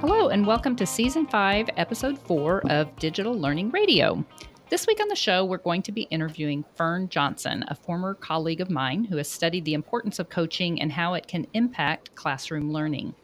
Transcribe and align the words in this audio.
Hello, 0.00 0.30
and 0.30 0.46
welcome 0.46 0.76
to 0.76 0.86
Season 0.86 1.26
5, 1.26 1.68
Episode 1.76 2.18
4 2.18 2.70
of 2.70 2.96
Digital 2.96 3.38
Learning 3.38 3.70
Radio. 3.70 4.24
This 4.70 4.86
week 4.86 4.98
on 4.98 5.08
the 5.08 5.14
show, 5.14 5.44
we're 5.44 5.58
going 5.58 5.82
to 5.82 5.92
be 5.92 6.04
interviewing 6.04 6.64
Fern 6.74 7.10
Johnson, 7.10 7.66
a 7.68 7.74
former 7.74 8.14
colleague 8.14 8.62
of 8.62 8.70
mine 8.70 9.04
who 9.04 9.18
has 9.18 9.28
studied 9.28 9.66
the 9.66 9.74
importance 9.74 10.18
of 10.18 10.30
coaching 10.30 10.80
and 10.80 10.90
how 10.90 11.12
it 11.12 11.28
can 11.28 11.46
impact 11.52 12.14
classroom 12.14 12.72
learning. 12.72 13.14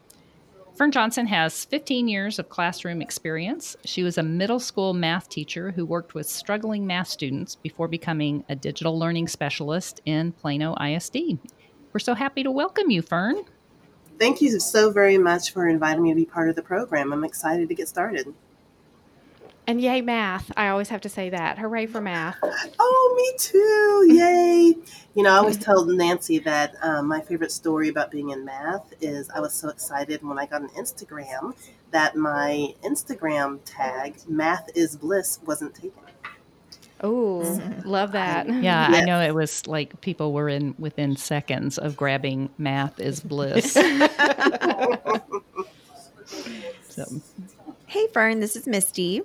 Fern 0.75 0.91
Johnson 0.91 1.25
has 1.25 1.65
15 1.65 2.07
years 2.07 2.37
of 2.37 2.49
classroom 2.49 3.01
experience. 3.01 3.75
She 3.83 4.03
was 4.03 4.19
a 4.19 4.23
middle 4.23 4.59
school 4.59 4.93
math 4.93 5.29
teacher 5.29 5.71
who 5.71 5.83
worked 5.83 6.13
with 6.13 6.29
struggling 6.29 6.85
math 6.85 7.07
students 7.07 7.55
before 7.55 7.87
becoming 7.87 8.45
a 8.49 8.55
digital 8.55 8.99
learning 8.99 9.29
specialist 9.29 9.99
in 10.05 10.31
Plano 10.31 10.75
ISD. 10.75 11.39
We're 11.91 11.99
so 11.99 12.13
happy 12.13 12.43
to 12.43 12.51
welcome 12.51 12.91
you, 12.91 13.01
Fern. 13.01 13.45
Thank 14.19 14.41
you 14.41 14.59
so 14.59 14.91
very 14.91 15.17
much 15.17 15.51
for 15.53 15.67
inviting 15.67 16.03
me 16.03 16.09
to 16.09 16.15
be 16.15 16.25
part 16.25 16.49
of 16.49 16.55
the 16.55 16.61
program. 16.61 17.13
I'm 17.13 17.23
excited 17.23 17.69
to 17.69 17.75
get 17.75 17.87
started. 17.87 18.33
And 19.69 19.81
yay, 19.81 19.99
math. 19.99 20.49
I 20.55 20.69
always 20.69 20.87
have 20.89 21.01
to 21.01 21.09
say 21.09 21.29
that. 21.29 21.59
Hooray 21.59 21.87
for 21.87 21.99
math. 21.99 22.37
Oh, 22.79 23.13
me 23.17 23.37
too. 23.37 24.15
Yay. 24.15 24.75
you 25.13 25.23
know, 25.23 25.31
I 25.31 25.35
always 25.35 25.57
tell 25.57 25.83
Nancy 25.83 26.39
that 26.39 26.75
um, 26.81 27.09
my 27.09 27.19
favorite 27.19 27.51
story 27.51 27.89
about 27.89 28.09
being 28.09 28.29
in 28.29 28.45
math 28.45 28.93
is 29.01 29.29
I 29.29 29.41
was 29.41 29.53
so 29.53 29.67
excited 29.67 30.23
when 30.23 30.39
I 30.39 30.45
got 30.45 30.61
an 30.61 30.69
Instagram 30.69 31.53
that 31.91 32.15
my 32.15 32.73
Instagram 32.83 33.59
tag, 33.65 34.15
math 34.29 34.69
is 34.73 34.95
bliss, 34.95 35.41
wasn't 35.45 35.75
taken. 35.75 35.91
Oh, 37.01 37.43
mm-hmm. 37.45 37.87
love 37.87 38.11
that. 38.13 38.47
Yeah, 38.47 38.89
yes. 38.89 39.01
I 39.01 39.05
know 39.05 39.21
it 39.21 39.35
was 39.35 39.67
like 39.67 40.01
people 40.01 40.33
were 40.33 40.49
in 40.49 40.73
within 40.79 41.15
seconds 41.15 41.77
of 41.77 41.95
grabbing 41.95 42.49
math 42.57 42.99
is 42.99 43.19
bliss. 43.19 43.73
so. 46.89 47.05
Hey 47.85 48.07
Fern, 48.07 48.39
this 48.39 48.55
is 48.55 48.67
Misty. 48.67 49.21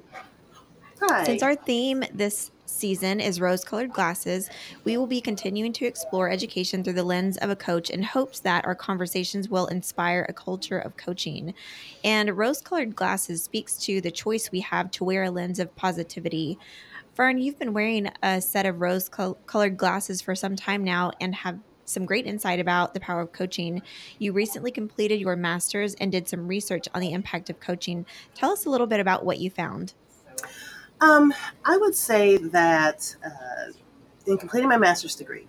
Hi. 1.00 1.24
Since 1.24 1.42
our 1.42 1.54
theme 1.54 2.04
this 2.12 2.50
season 2.66 3.20
is 3.20 3.40
rose 3.40 3.64
colored 3.64 3.92
glasses, 3.92 4.50
we 4.84 4.96
will 4.96 5.06
be 5.06 5.20
continuing 5.20 5.72
to 5.74 5.86
explore 5.86 6.30
education 6.30 6.82
through 6.82 6.92
the 6.94 7.04
lens 7.04 7.36
of 7.38 7.50
a 7.50 7.56
coach 7.56 7.90
in 7.90 8.02
hopes 8.02 8.40
that 8.40 8.64
our 8.64 8.74
conversations 8.74 9.48
will 9.48 9.66
inspire 9.66 10.26
a 10.28 10.32
culture 10.32 10.78
of 10.78 10.96
coaching. 10.96 11.54
And 12.02 12.36
rose 12.36 12.60
colored 12.60 12.96
glasses 12.96 13.42
speaks 13.42 13.76
to 13.84 14.00
the 14.00 14.10
choice 14.10 14.50
we 14.50 14.60
have 14.60 14.90
to 14.92 15.04
wear 15.04 15.24
a 15.24 15.30
lens 15.30 15.58
of 15.58 15.74
positivity. 15.76 16.58
Fern, 17.14 17.38
you've 17.38 17.58
been 17.58 17.74
wearing 17.74 18.10
a 18.22 18.40
set 18.40 18.64
of 18.64 18.80
rose 18.80 19.10
colored 19.10 19.76
glasses 19.76 20.22
for 20.22 20.34
some 20.34 20.56
time 20.56 20.82
now 20.82 21.12
and 21.20 21.34
have 21.34 21.58
some 21.84 22.06
great 22.06 22.26
insight 22.26 22.58
about 22.58 22.94
the 22.94 23.00
power 23.00 23.20
of 23.20 23.32
coaching. 23.32 23.82
You 24.18 24.32
recently 24.32 24.70
completed 24.70 25.20
your 25.20 25.36
master's 25.36 25.94
and 25.96 26.10
did 26.10 26.26
some 26.26 26.48
research 26.48 26.88
on 26.94 27.02
the 27.02 27.12
impact 27.12 27.50
of 27.50 27.60
coaching. 27.60 28.06
Tell 28.34 28.50
us 28.50 28.64
a 28.64 28.70
little 28.70 28.86
bit 28.86 28.98
about 28.98 29.26
what 29.26 29.38
you 29.38 29.50
found. 29.50 29.92
Um, 31.02 31.34
I 31.66 31.76
would 31.76 31.94
say 31.94 32.38
that 32.38 33.14
uh, 33.22 33.72
in 34.26 34.38
completing 34.38 34.70
my 34.70 34.78
master's 34.78 35.14
degree, 35.14 35.46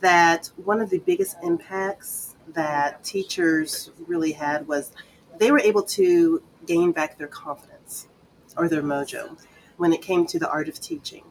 that 0.00 0.50
one 0.56 0.82
of 0.82 0.90
the 0.90 0.98
biggest 0.98 1.38
impacts 1.42 2.34
that 2.52 3.02
teachers 3.02 3.90
really 4.06 4.32
had 4.32 4.68
was 4.68 4.92
they 5.38 5.50
were 5.50 5.60
able 5.60 5.82
to 5.84 6.42
gain 6.66 6.92
back 6.92 7.16
their 7.16 7.26
confidence 7.26 8.06
or 8.54 8.68
their 8.68 8.82
mojo 8.82 9.38
when 9.78 9.92
it 9.92 10.02
came 10.02 10.26
to 10.26 10.38
the 10.38 10.50
art 10.50 10.68
of 10.68 10.78
teaching. 10.80 11.24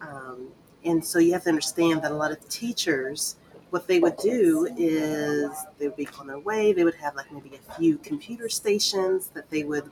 Um, 0.00 0.48
and 0.84 1.04
so 1.04 1.18
you 1.18 1.32
have 1.34 1.42
to 1.42 1.50
understand 1.50 2.02
that 2.02 2.10
a 2.10 2.14
lot 2.14 2.30
of 2.30 2.48
teachers, 2.48 3.36
what 3.68 3.86
they 3.86 4.00
would 4.00 4.16
do 4.16 4.66
is 4.78 5.50
they 5.78 5.88
would 5.88 5.96
be 5.96 6.08
on 6.18 6.26
their 6.28 6.38
way, 6.38 6.72
they 6.72 6.84
would 6.84 6.94
have 6.94 7.14
like 7.14 7.30
maybe 7.30 7.52
a 7.54 7.74
few 7.74 7.98
computer 7.98 8.48
stations 8.48 9.28
that 9.34 9.50
they 9.50 9.64
would 9.64 9.90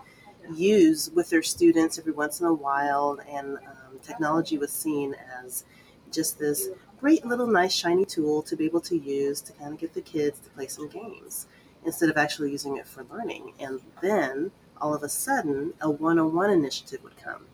use 0.55 1.11
with 1.15 1.29
their 1.29 1.43
students 1.43 1.99
every 1.99 2.13
once 2.13 2.41
in 2.41 2.47
a 2.47 2.55
while. 2.55 3.19
And 3.29 3.59
um, 3.59 3.99
technology 4.03 4.57
was 4.57 4.73
seen 4.73 5.15
as 5.45 5.65
just 6.11 6.39
this 6.39 6.69
great 7.01 7.27
little 7.27 7.47
nice 7.47 7.75
shiny 7.75 8.07
tool 8.07 8.43
to 8.43 8.57
be 8.57 8.65
able 8.65 8.81
to 8.81 8.97
use 8.97 9.41
to 9.43 9.53
kind 9.53 9.75
of 9.75 9.79
get 9.79 9.93
the 9.93 10.01
kids 10.01 10.39
to 10.41 10.51
play 10.51 10.69
some 10.69 10.89
games 10.89 11.47
instead 11.85 12.09
of 12.09 12.17
actually 12.17 12.51
using 12.51 12.77
it 12.77 12.87
for 12.87 13.05
learning. 13.11 13.53
And 13.61 13.81
then 14.01 14.51
all 14.81 14.95
of 14.95 15.03
a 15.03 15.09
sudden, 15.09 15.75
a 15.81 15.91
one 15.91 16.19
on 16.19 16.35
one 16.35 16.51
initiative 16.51 17.03
would 17.05 17.17
come 17.17 17.47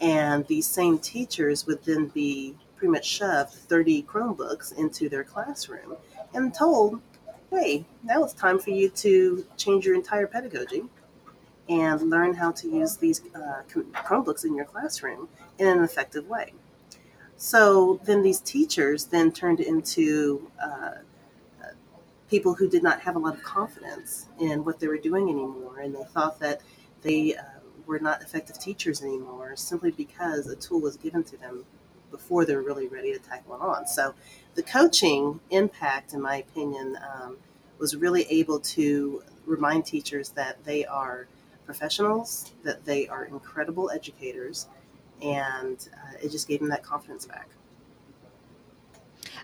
and 0.00 0.46
these 0.46 0.66
same 0.66 0.98
teachers 0.98 1.66
would 1.66 1.82
then 1.84 2.06
be 2.06 2.54
pretty 2.76 2.92
much 2.92 3.06
shoved 3.06 3.52
30 3.52 4.02
Chromebooks 4.02 4.76
into 4.76 5.08
their 5.08 5.24
classroom 5.24 5.96
and 6.34 6.52
told, 6.52 7.00
hey, 7.50 7.86
now 8.04 8.22
it's 8.22 8.34
time 8.34 8.58
for 8.58 8.70
you 8.70 8.90
to 8.90 9.46
change 9.56 9.86
your 9.86 9.94
entire 9.94 10.26
pedagogy 10.26 10.84
and 11.68 12.00
learn 12.10 12.34
how 12.34 12.52
to 12.52 12.68
use 12.68 12.96
these 12.96 13.22
uh, 13.34 13.62
Chromebooks 13.68 14.44
in 14.44 14.54
your 14.54 14.66
classroom 14.66 15.28
in 15.58 15.66
an 15.66 15.82
effective 15.82 16.28
way. 16.28 16.52
So 17.36 18.00
then 18.04 18.22
these 18.22 18.40
teachers 18.40 19.06
then 19.06 19.32
turned 19.32 19.60
into 19.60 20.50
uh, 20.62 20.92
people 22.28 22.54
who 22.54 22.68
did 22.68 22.82
not 22.82 23.00
have 23.00 23.16
a 23.16 23.18
lot 23.18 23.34
of 23.34 23.42
confidence 23.42 24.26
in 24.38 24.64
what 24.64 24.80
they 24.80 24.88
were 24.88 24.98
doing 24.98 25.28
anymore, 25.28 25.80
and 25.80 25.94
they 25.94 26.04
thought 26.04 26.38
that 26.40 26.60
they 27.02 27.34
uh, 27.34 27.42
were 27.86 27.98
not 27.98 28.20
effective 28.22 28.58
teachers 28.58 29.02
anymore 29.02 29.54
simply 29.56 29.90
because 29.90 30.46
a 30.48 30.56
tool 30.56 30.80
was 30.80 30.96
given 30.96 31.22
to 31.24 31.36
them 31.36 31.64
before 32.10 32.44
they're 32.44 32.62
really 32.62 32.88
ready 32.88 33.12
to 33.12 33.18
tackle 33.18 33.54
it 33.54 33.60
on. 33.60 33.86
So 33.86 34.14
the 34.54 34.62
coaching 34.62 35.40
impact, 35.50 36.12
in 36.12 36.20
my 36.20 36.36
opinion, 36.36 36.98
um, 37.14 37.36
was 37.78 37.94
really 37.96 38.24
able 38.30 38.58
to 38.60 39.22
remind 39.44 39.84
teachers 39.84 40.30
that 40.30 40.64
they 40.64 40.84
are 40.84 41.26
professionals, 41.64 42.52
that 42.64 42.84
they 42.84 43.08
are 43.08 43.24
incredible 43.24 43.90
educators, 43.90 44.66
and 45.20 45.88
uh, 45.94 46.16
it 46.22 46.30
just 46.30 46.48
gave 46.48 46.60
them 46.60 46.68
that 46.68 46.82
confidence 46.82 47.26
back. 47.26 47.48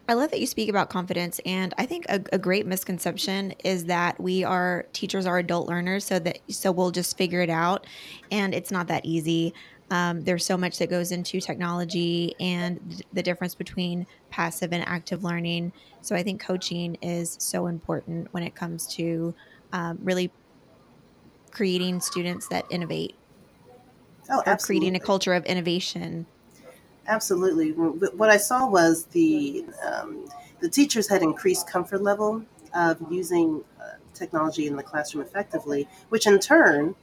I 0.08 0.14
love 0.14 0.30
that 0.30 0.40
you 0.40 0.46
speak 0.46 0.68
about 0.68 0.90
confidence, 0.90 1.40
and 1.46 1.74
I 1.78 1.86
think 1.86 2.06
a, 2.08 2.22
a, 2.32 2.38
great 2.38 2.66
misconception 2.66 3.52
is 3.64 3.84
that 3.86 4.20
we 4.20 4.44
are 4.44 4.86
teachers 4.92 5.26
are 5.26 5.38
adult 5.38 5.68
learners, 5.68 6.04
so 6.04 6.18
that 6.18 6.38
so 6.48 6.72
we'll 6.72 6.90
just 6.90 7.16
figure 7.16 7.40
it 7.40 7.50
out, 7.50 7.86
and 8.30 8.54
it's 8.54 8.70
not 8.70 8.88
that 8.88 9.04
easy. 9.04 9.54
Um, 9.90 10.22
there's 10.22 10.46
so 10.46 10.56
much 10.56 10.78
that 10.78 10.88
goes 10.88 11.12
into 11.12 11.38
technology 11.40 12.34
and 12.40 13.02
the 13.12 13.22
difference 13.22 13.54
between 13.54 14.06
passive 14.30 14.72
and 14.72 14.82
active 14.88 15.22
learning. 15.22 15.70
So 16.00 16.16
I 16.16 16.22
think 16.22 16.40
coaching 16.40 16.96
is 17.02 17.36
so 17.38 17.66
important 17.66 18.32
when 18.32 18.42
it 18.42 18.54
comes 18.54 18.86
to 18.94 19.34
um, 19.74 19.98
really 20.02 20.32
creating 21.50 22.00
students 22.00 22.48
that 22.48 22.64
innovate. 22.70 23.14
Oh, 24.30 24.42
absolutely. 24.46 24.88
creating 24.88 25.02
a 25.02 25.04
culture 25.04 25.34
of 25.34 25.44
innovation 25.44 26.26
Absolutely. 27.06 27.72
What 27.72 28.30
I 28.30 28.36
saw 28.36 28.68
was 28.68 29.06
the 29.06 29.64
um, 29.84 30.26
the 30.60 30.68
teachers 30.68 31.08
had 31.08 31.22
increased 31.22 31.68
comfort 31.68 32.02
level 32.02 32.44
of 32.74 32.98
using 33.10 33.64
uh, 33.80 33.94
technology 34.14 34.66
in 34.66 34.76
the 34.76 34.82
classroom 34.82 35.24
effectively, 35.24 35.88
which 36.08 36.26
in 36.26 36.38
turn 36.38 36.94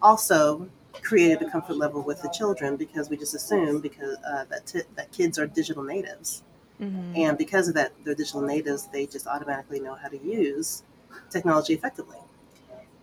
also 0.00 0.68
created 1.02 1.42
a 1.42 1.50
comfort 1.50 1.76
level 1.76 2.02
with 2.02 2.22
the 2.22 2.28
children 2.30 2.76
because 2.76 3.08
we 3.10 3.16
just 3.16 3.34
assume 3.34 3.80
because 3.80 4.16
uh, 4.26 4.44
that 4.50 4.66
t- 4.66 4.82
that 4.96 5.12
kids 5.12 5.38
are 5.38 5.46
digital 5.46 5.82
natives, 5.82 6.42
mm-hmm. 6.80 7.12
and 7.14 7.36
because 7.36 7.68
of 7.68 7.74
that, 7.74 7.92
they're 8.04 8.14
digital 8.14 8.40
natives. 8.40 8.88
They 8.92 9.06
just 9.06 9.26
automatically 9.26 9.80
know 9.80 9.94
how 9.94 10.08
to 10.08 10.18
use 10.18 10.82
technology 11.28 11.74
effectively, 11.74 12.18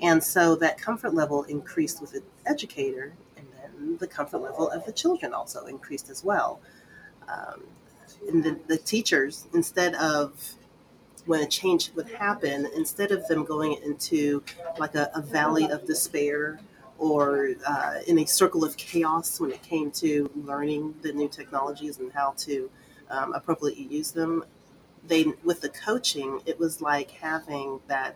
and 0.02 0.24
so 0.24 0.56
that 0.56 0.80
comfort 0.80 1.14
level 1.14 1.44
increased 1.44 2.02
with 2.02 2.14
the 2.14 2.24
educator 2.48 3.14
the 4.00 4.08
comfort 4.08 4.40
level 4.40 4.70
of 4.70 4.86
the 4.86 4.92
children 4.92 5.34
also 5.34 5.66
increased 5.66 6.10
as 6.10 6.24
well. 6.24 6.60
Um, 7.28 7.64
and 8.28 8.44
the, 8.44 8.60
the 8.68 8.78
teachers, 8.78 9.48
instead 9.54 9.96
of 9.96 10.56
when 11.26 11.42
a 11.42 11.48
change 11.48 11.92
would 11.96 12.10
happen, 12.10 12.68
instead 12.76 13.12
of 13.12 13.28
them 13.28 13.46
going 13.46 13.78
into 13.84 14.44
like 14.78 14.96
a, 14.96 15.12
a 15.14 15.22
valley 15.22 15.70
of 15.70 15.86
despair 15.86 16.60
or 16.98 17.50
uh, 17.66 18.00
in 18.08 18.20
a 18.20 18.26
circle 18.26 18.66
of 18.66 18.76
chaos 18.78 19.40
when 19.40 19.52
it 19.52 19.62
came 19.62 19.90
to 19.90 20.30
learning 20.36 20.96
the 21.02 21.14
new 21.14 21.30
technologies 21.30 22.00
and 22.00 22.12
how 22.12 22.34
to 22.38 22.70
um, 23.10 23.34
appropriately 23.34 23.84
use 23.84 24.12
them, 24.12 24.44
they 25.08 25.26
with 25.44 25.62
the 25.62 25.70
coaching, 25.70 26.42
it 26.46 26.60
was 26.60 26.82
like 26.82 27.12
having 27.12 27.80
that 27.88 28.16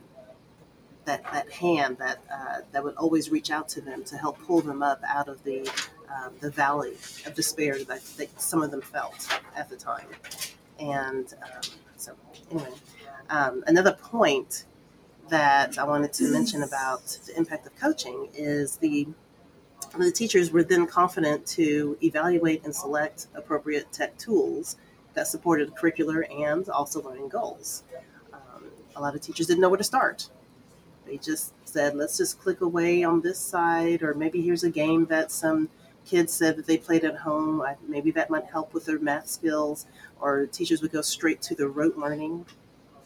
that, 1.06 1.24
that 1.32 1.52
hand 1.52 1.98
that 1.98 2.20
uh, 2.32 2.62
that 2.72 2.84
would 2.84 2.96
always 2.96 3.30
reach 3.30 3.52
out 3.52 3.68
to 3.70 3.82
them 3.82 4.04
to 4.06 4.18
help 4.18 4.40
pull 4.44 4.62
them 4.62 4.82
up 4.82 5.02
out 5.08 5.28
of 5.28 5.44
the 5.44 5.70
uh, 6.10 6.30
the 6.40 6.50
valley 6.50 6.94
of 7.26 7.34
despair 7.34 7.84
that, 7.86 8.04
that, 8.18 8.42
some 8.42 8.62
of 8.62 8.72
them 8.72 8.82
felt 8.82 9.28
at 9.56 9.70
the 9.70 9.76
time. 9.76 10.06
And 10.80 11.34
um, 11.42 11.62
so, 11.98 12.14
anyway, 12.52 12.70
um, 13.30 13.64
another 13.66 13.94
point 13.94 14.66
that 15.30 15.78
I 15.78 15.86
wanted 15.86 16.14
to 16.14 16.32
mention 16.32 16.62
about 16.64 17.18
the 17.26 17.36
impact 17.36 17.66
of 17.66 17.76
coaching 17.76 18.30
is 18.36 18.78
the 18.78 19.08
the 19.98 20.12
teachers 20.12 20.52
were 20.52 20.64
then 20.64 20.88
confident 20.88 21.46
to 21.46 21.98
evaluate 22.02 22.64
and 22.64 22.76
select 22.76 23.28
appropriate 23.36 23.92
tech 23.92 24.18
tools 24.18 24.78
that 25.14 25.28
supported 25.28 25.76
curricular 25.76 26.24
and 26.32 26.68
also 26.70 27.02
learning 27.04 27.30
goals. 27.30 27.84
Um, 28.34 28.66
a 28.96 29.02
lot 29.02 29.14
of 29.14 29.22
teachers 29.22 29.48
didn't 29.48 29.62
know 29.62 29.70
where 29.70 29.78
to 29.78 29.84
start 29.84 30.30
They 31.06 31.18
just 31.18 31.54
said, 31.66 31.96
let's 31.96 32.18
just 32.18 32.40
click 32.40 32.62
away 32.62 33.04
on 33.04 33.22
this 33.22 33.40
side, 33.40 34.04
or 34.04 34.14
maybe 34.14 34.42
here's 34.42 34.64
a 34.64 34.70
game 34.70 35.06
that 35.06 35.32
some 35.32 35.70
kids 36.06 36.34
said 36.34 36.56
that 36.58 36.66
they 36.66 36.78
played 36.78 37.04
at 37.04 37.18
home. 37.18 37.64
Maybe 37.88 38.12
that 38.12 38.30
might 38.30 38.46
help 38.46 38.74
with 38.74 38.86
their 38.86 39.00
math 39.00 39.28
skills, 39.28 39.86
or 40.20 40.46
teachers 40.46 40.82
would 40.82 40.92
go 40.92 41.02
straight 41.02 41.42
to 41.44 41.56
the 41.56 41.68
rote 41.68 41.98
learning 41.98 42.46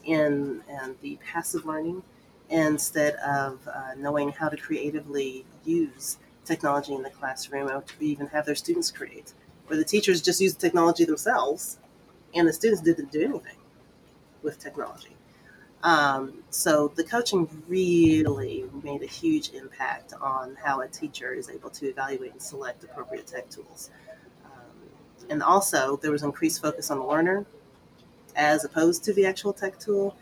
and, 0.06 0.62
and 0.68 0.96
the 1.00 1.18
passive 1.24 1.66
learning 1.66 2.02
instead 2.50 3.14
of 3.16 3.60
uh, 3.68 3.94
knowing 3.96 4.30
how 4.30 4.48
to 4.48 4.56
creatively 4.56 5.44
use 5.64 6.18
technology 6.44 6.94
in 6.94 7.02
the 7.02 7.10
classroom 7.10 7.68
or 7.68 7.82
to 7.82 7.92
even 8.00 8.26
have 8.28 8.46
their 8.46 8.54
students 8.54 8.90
create, 8.90 9.34
where 9.66 9.78
the 9.78 9.84
teachers 9.84 10.22
just 10.22 10.40
use 10.40 10.54
technology 10.54 11.04
themselves 11.04 11.78
and 12.34 12.48
the 12.48 12.52
students 12.52 12.80
didn't 12.82 13.12
do 13.12 13.20
anything 13.20 13.56
with 14.42 14.58
technology. 14.58 15.17
Um, 15.82 16.42
so 16.50 16.88
the 16.96 17.04
coaching 17.04 17.48
really 17.68 18.64
made 18.82 19.02
a 19.02 19.06
huge 19.06 19.50
impact 19.50 20.12
on 20.20 20.56
how 20.62 20.80
a 20.80 20.88
teacher 20.88 21.32
is 21.32 21.48
able 21.48 21.70
to 21.70 21.86
evaluate 21.86 22.32
and 22.32 22.42
select 22.42 22.82
appropriate 22.82 23.26
tech 23.26 23.48
tools. 23.48 23.90
Um, 24.44 25.30
and 25.30 25.42
also, 25.42 25.96
there 25.96 26.10
was 26.10 26.22
increased 26.22 26.60
focus 26.60 26.90
on 26.90 26.98
the 26.98 27.04
learner 27.04 27.46
as 28.34 28.64
opposed 28.64 29.04
to 29.04 29.12
the 29.12 29.24
actual 29.26 29.52
tech 29.52 29.78
tool. 29.78 30.16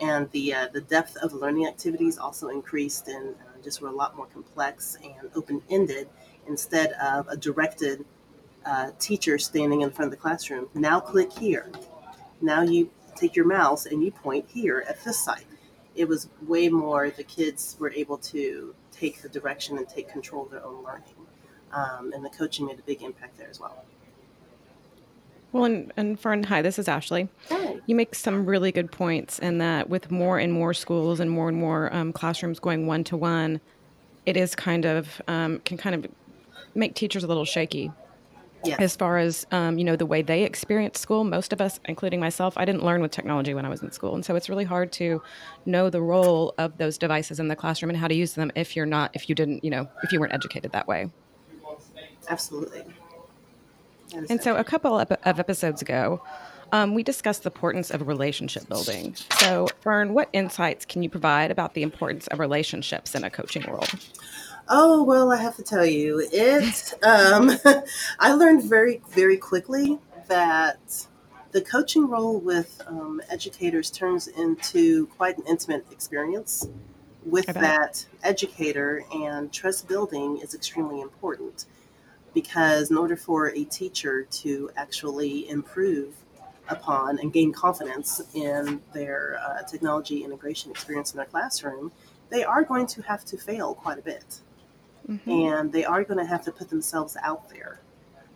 And 0.00 0.30
the, 0.30 0.54
uh, 0.54 0.68
the 0.72 0.82
depth 0.82 1.16
of 1.18 1.32
learning 1.32 1.66
activities 1.66 2.18
also 2.18 2.48
increased 2.48 3.08
and 3.08 3.34
uh, 3.34 3.62
just 3.62 3.80
were 3.80 3.88
a 3.88 3.92
lot 3.92 4.16
more 4.16 4.26
complex 4.26 4.96
and 5.02 5.30
open 5.34 5.62
ended 5.70 6.08
instead 6.46 6.92
of 6.92 7.28
a 7.28 7.36
directed 7.36 8.04
uh, 8.64 8.90
teacher 8.98 9.38
standing 9.38 9.82
in 9.82 9.90
front 9.90 10.12
of 10.12 10.18
the 10.18 10.20
classroom. 10.20 10.68
Now 10.74 11.00
click 11.00 11.32
here. 11.32 11.70
Now 12.40 12.62
you 12.62 12.90
take 13.16 13.36
your 13.36 13.46
mouse 13.46 13.86
and 13.86 14.02
you 14.02 14.10
point 14.10 14.46
here 14.48 14.84
at 14.88 15.02
this 15.04 15.18
site. 15.18 15.46
It 15.94 16.06
was 16.08 16.28
way 16.42 16.68
more 16.68 17.10
the 17.10 17.24
kids 17.24 17.76
were 17.78 17.90
able 17.90 18.18
to 18.18 18.74
take 18.92 19.22
the 19.22 19.28
direction 19.28 19.78
and 19.78 19.88
take 19.88 20.08
control 20.08 20.44
of 20.44 20.50
their 20.50 20.64
own 20.64 20.84
learning. 20.84 21.14
Um, 21.72 22.12
and 22.12 22.24
the 22.24 22.30
coaching 22.30 22.66
made 22.66 22.78
a 22.78 22.82
big 22.82 23.02
impact 23.02 23.38
there 23.38 23.48
as 23.48 23.58
well. 23.58 23.84
Well, 25.52 25.64
and, 25.64 25.92
and 25.96 26.20
Fern, 26.20 26.42
hi, 26.44 26.60
this 26.60 26.78
is 26.78 26.86
Ashley. 26.88 27.28
Hi. 27.48 27.78
You 27.86 27.94
make 27.94 28.14
some 28.14 28.46
really 28.46 28.72
good 28.72 28.92
points 28.92 29.38
in 29.38 29.58
that 29.58 29.88
with 29.88 30.10
more 30.10 30.38
and 30.38 30.52
more 30.52 30.74
schools 30.74 31.18
and 31.18 31.30
more 31.30 31.48
and 31.48 31.56
more 31.56 31.92
um, 31.94 32.12
classrooms 32.12 32.58
going 32.58 32.86
one 32.86 33.04
to 33.04 33.16
one, 33.16 33.60
it 34.26 34.36
is 34.36 34.54
kind 34.54 34.84
of, 34.84 35.22
um, 35.28 35.60
can 35.60 35.78
kind 35.78 35.94
of 35.94 36.10
make 36.74 36.94
teachers 36.94 37.24
a 37.24 37.26
little 37.26 37.44
shaky 37.44 37.90
Yes. 38.64 38.80
as 38.80 38.96
far 38.96 39.18
as 39.18 39.46
um, 39.52 39.78
you 39.78 39.84
know 39.84 39.96
the 39.96 40.06
way 40.06 40.22
they 40.22 40.42
experience 40.42 40.98
school 40.98 41.24
most 41.24 41.52
of 41.52 41.60
us 41.60 41.78
including 41.84 42.18
myself 42.18 42.54
i 42.56 42.64
didn't 42.64 42.84
learn 42.84 43.00
with 43.00 43.12
technology 43.12 43.54
when 43.54 43.64
i 43.64 43.68
was 43.68 43.82
in 43.82 43.92
school 43.92 44.14
and 44.14 44.24
so 44.24 44.34
it's 44.34 44.48
really 44.48 44.64
hard 44.64 44.90
to 44.92 45.22
know 45.66 45.88
the 45.90 46.00
role 46.00 46.54
of 46.58 46.76
those 46.78 46.98
devices 46.98 47.38
in 47.38 47.48
the 47.48 47.56
classroom 47.56 47.90
and 47.90 47.98
how 47.98 48.08
to 48.08 48.14
use 48.14 48.32
them 48.34 48.50
if 48.56 48.74
you're 48.74 48.86
not 48.86 49.10
if 49.14 49.28
you 49.28 49.34
didn't 49.34 49.62
you 49.62 49.70
know 49.70 49.88
if 50.02 50.10
you 50.10 50.18
weren't 50.18 50.32
educated 50.34 50.72
that 50.72 50.88
way 50.88 51.10
Absolutely. 52.28 52.82
And 54.28 54.42
so 54.42 54.56
a 54.56 54.64
couple 54.64 54.98
of 54.98 55.10
of 55.24 55.38
episodes 55.38 55.82
ago 55.82 56.22
um, 56.72 56.94
we 56.94 57.02
discussed 57.04 57.44
the 57.44 57.50
importance 57.50 57.90
of 57.90 58.06
relationship 58.08 58.68
building 58.68 59.14
so 59.38 59.68
fern 59.82 60.14
what 60.14 60.28
insights 60.32 60.84
can 60.84 61.02
you 61.02 61.08
provide 61.10 61.50
about 61.50 61.74
the 61.74 61.82
importance 61.82 62.26
of 62.28 62.40
relationships 62.40 63.14
in 63.14 63.22
a 63.24 63.30
coaching 63.30 63.62
role 63.68 63.84
Oh 64.68 65.04
well, 65.04 65.32
I 65.32 65.36
have 65.36 65.54
to 65.56 65.62
tell 65.62 65.86
you, 65.86 66.28
it. 66.32 66.92
Um, 67.04 67.52
I 68.18 68.32
learned 68.32 68.64
very, 68.64 69.00
very 69.10 69.36
quickly 69.36 69.98
that 70.26 71.06
the 71.52 71.60
coaching 71.60 72.08
role 72.08 72.40
with 72.40 72.80
um, 72.88 73.20
educators 73.28 73.90
turns 73.90 74.26
into 74.26 75.06
quite 75.06 75.38
an 75.38 75.44
intimate 75.48 75.86
experience 75.92 76.68
with 77.24 77.46
that 77.46 78.04
educator, 78.24 79.04
and 79.14 79.52
trust 79.52 79.86
building 79.86 80.38
is 80.38 80.52
extremely 80.52 81.00
important 81.00 81.66
because 82.34 82.90
in 82.90 82.96
order 82.96 83.16
for 83.16 83.48
a 83.50 83.64
teacher 83.64 84.24
to 84.24 84.68
actually 84.76 85.48
improve 85.48 86.12
upon 86.68 87.20
and 87.20 87.32
gain 87.32 87.52
confidence 87.52 88.20
in 88.34 88.82
their 88.92 89.38
uh, 89.46 89.62
technology 89.62 90.24
integration 90.24 90.72
experience 90.72 91.12
in 91.12 91.18
their 91.18 91.26
classroom, 91.26 91.92
they 92.30 92.42
are 92.42 92.64
going 92.64 92.86
to 92.88 93.00
have 93.02 93.24
to 93.24 93.36
fail 93.36 93.72
quite 93.72 93.98
a 93.98 94.02
bit 94.02 94.40
Mhm. 95.08 95.20
and 95.60 95.72
they 95.72 95.84
are 95.84 96.04
going 96.04 96.18
to 96.18 96.24
have 96.26 96.44
to 96.44 96.52
put 96.52 96.68
themselves 96.68 97.16
out 97.22 97.48
there 97.48 97.80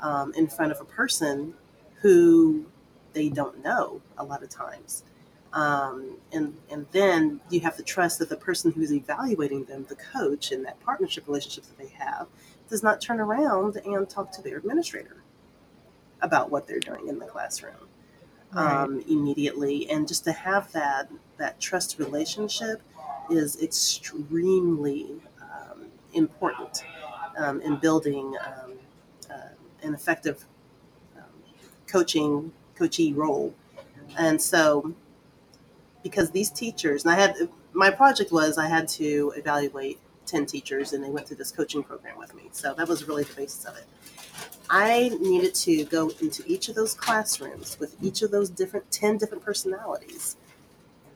um, 0.00 0.32
in 0.34 0.46
front 0.49 0.72
of 0.72 0.81
a 0.81 0.84
person 0.84 1.55
who 2.00 2.64
they 3.12 3.28
don't 3.28 3.62
know 3.62 4.00
a 4.19 4.25
lot 4.25 4.43
of 4.43 4.49
times. 4.49 5.05
Um, 5.52 6.17
and 6.32 6.56
and 6.70 6.87
then 6.93 7.40
you 7.50 7.61
have 7.61 7.76
to 7.76 7.82
trust 7.82 8.20
that 8.20 8.28
the 8.28 8.37
person 8.37 8.70
who's 8.70 8.93
evaluating 8.93 9.64
them, 9.64 9.84
the 9.88 9.96
coach, 9.96 10.52
and 10.52 10.64
that 10.64 10.78
partnership 10.81 11.26
relationship 11.26 11.64
that 11.64 11.76
they 11.78 11.88
have, 11.99 12.28
does 12.69 12.82
not 12.84 13.00
turn 13.00 13.19
around 13.20 13.76
and 13.84 14.08
talk 14.08 14.31
to 14.32 14.43
their 14.43 14.58
administrator 14.58 15.16
about 16.23 16.50
what 16.50 16.66
they're 16.69 16.78
doing 16.81 17.08
in 17.08 17.19
the 17.19 17.26
classroom 17.26 17.88
Right. 18.52 18.76
um, 18.76 19.00
immediately. 19.08 19.90
And 19.90 20.06
just 20.08 20.25
to 20.25 20.32
have 20.32 20.70
that 20.73 21.11
that 21.38 21.58
trust 21.61 21.99
relationship 21.99 22.81
is 23.31 23.61
extremely 23.62 25.20
important 26.15 26.85
um, 27.37 27.61
in 27.61 27.77
building 27.77 28.35
um, 28.45 28.73
uh, 29.31 29.49
an 29.83 29.95
effective 29.95 30.45
um, 31.17 31.25
coaching 31.87 32.53
coachee 32.75 33.12
role. 33.12 33.55
And 34.19 34.41
so, 34.41 34.95
because 36.03 36.31
these 36.31 36.51
teachers, 36.51 37.05
and 37.05 37.12
I 37.12 37.17
had 37.17 37.37
my 37.73 37.91
project 37.91 38.33
was 38.33 38.59
I 38.59 38.67
had 38.67 38.89
to 38.89 39.33
evaluate 39.37 39.99
ten 40.27 40.47
teachers, 40.47 40.93
and 40.93 41.03
they 41.05 41.11
went 41.11 41.29
through 41.29 41.37
this 41.37 41.53
coaching 41.53 41.83
program 41.83 42.19
with 42.19 42.35
me. 42.35 42.49
So 42.53 42.75
that 42.75 42.89
was 42.89 43.07
really 43.07 43.25
the 43.25 43.35
basis 43.35 43.65
of 43.65 43.77
it. 43.77 43.85
I 44.69 45.11
needed 45.21 45.55
to 45.57 45.85
go 45.87 46.12
into 46.21 46.45
each 46.47 46.69
of 46.69 46.77
those 46.77 46.95
classrooms 46.95 47.77
with 47.81 47.97
each 48.01 48.23
of 48.23 48.31
those 48.31 48.49
different 48.49 48.89
10 48.93 49.19
different 49.19 49.45
personalities, 49.45 50.37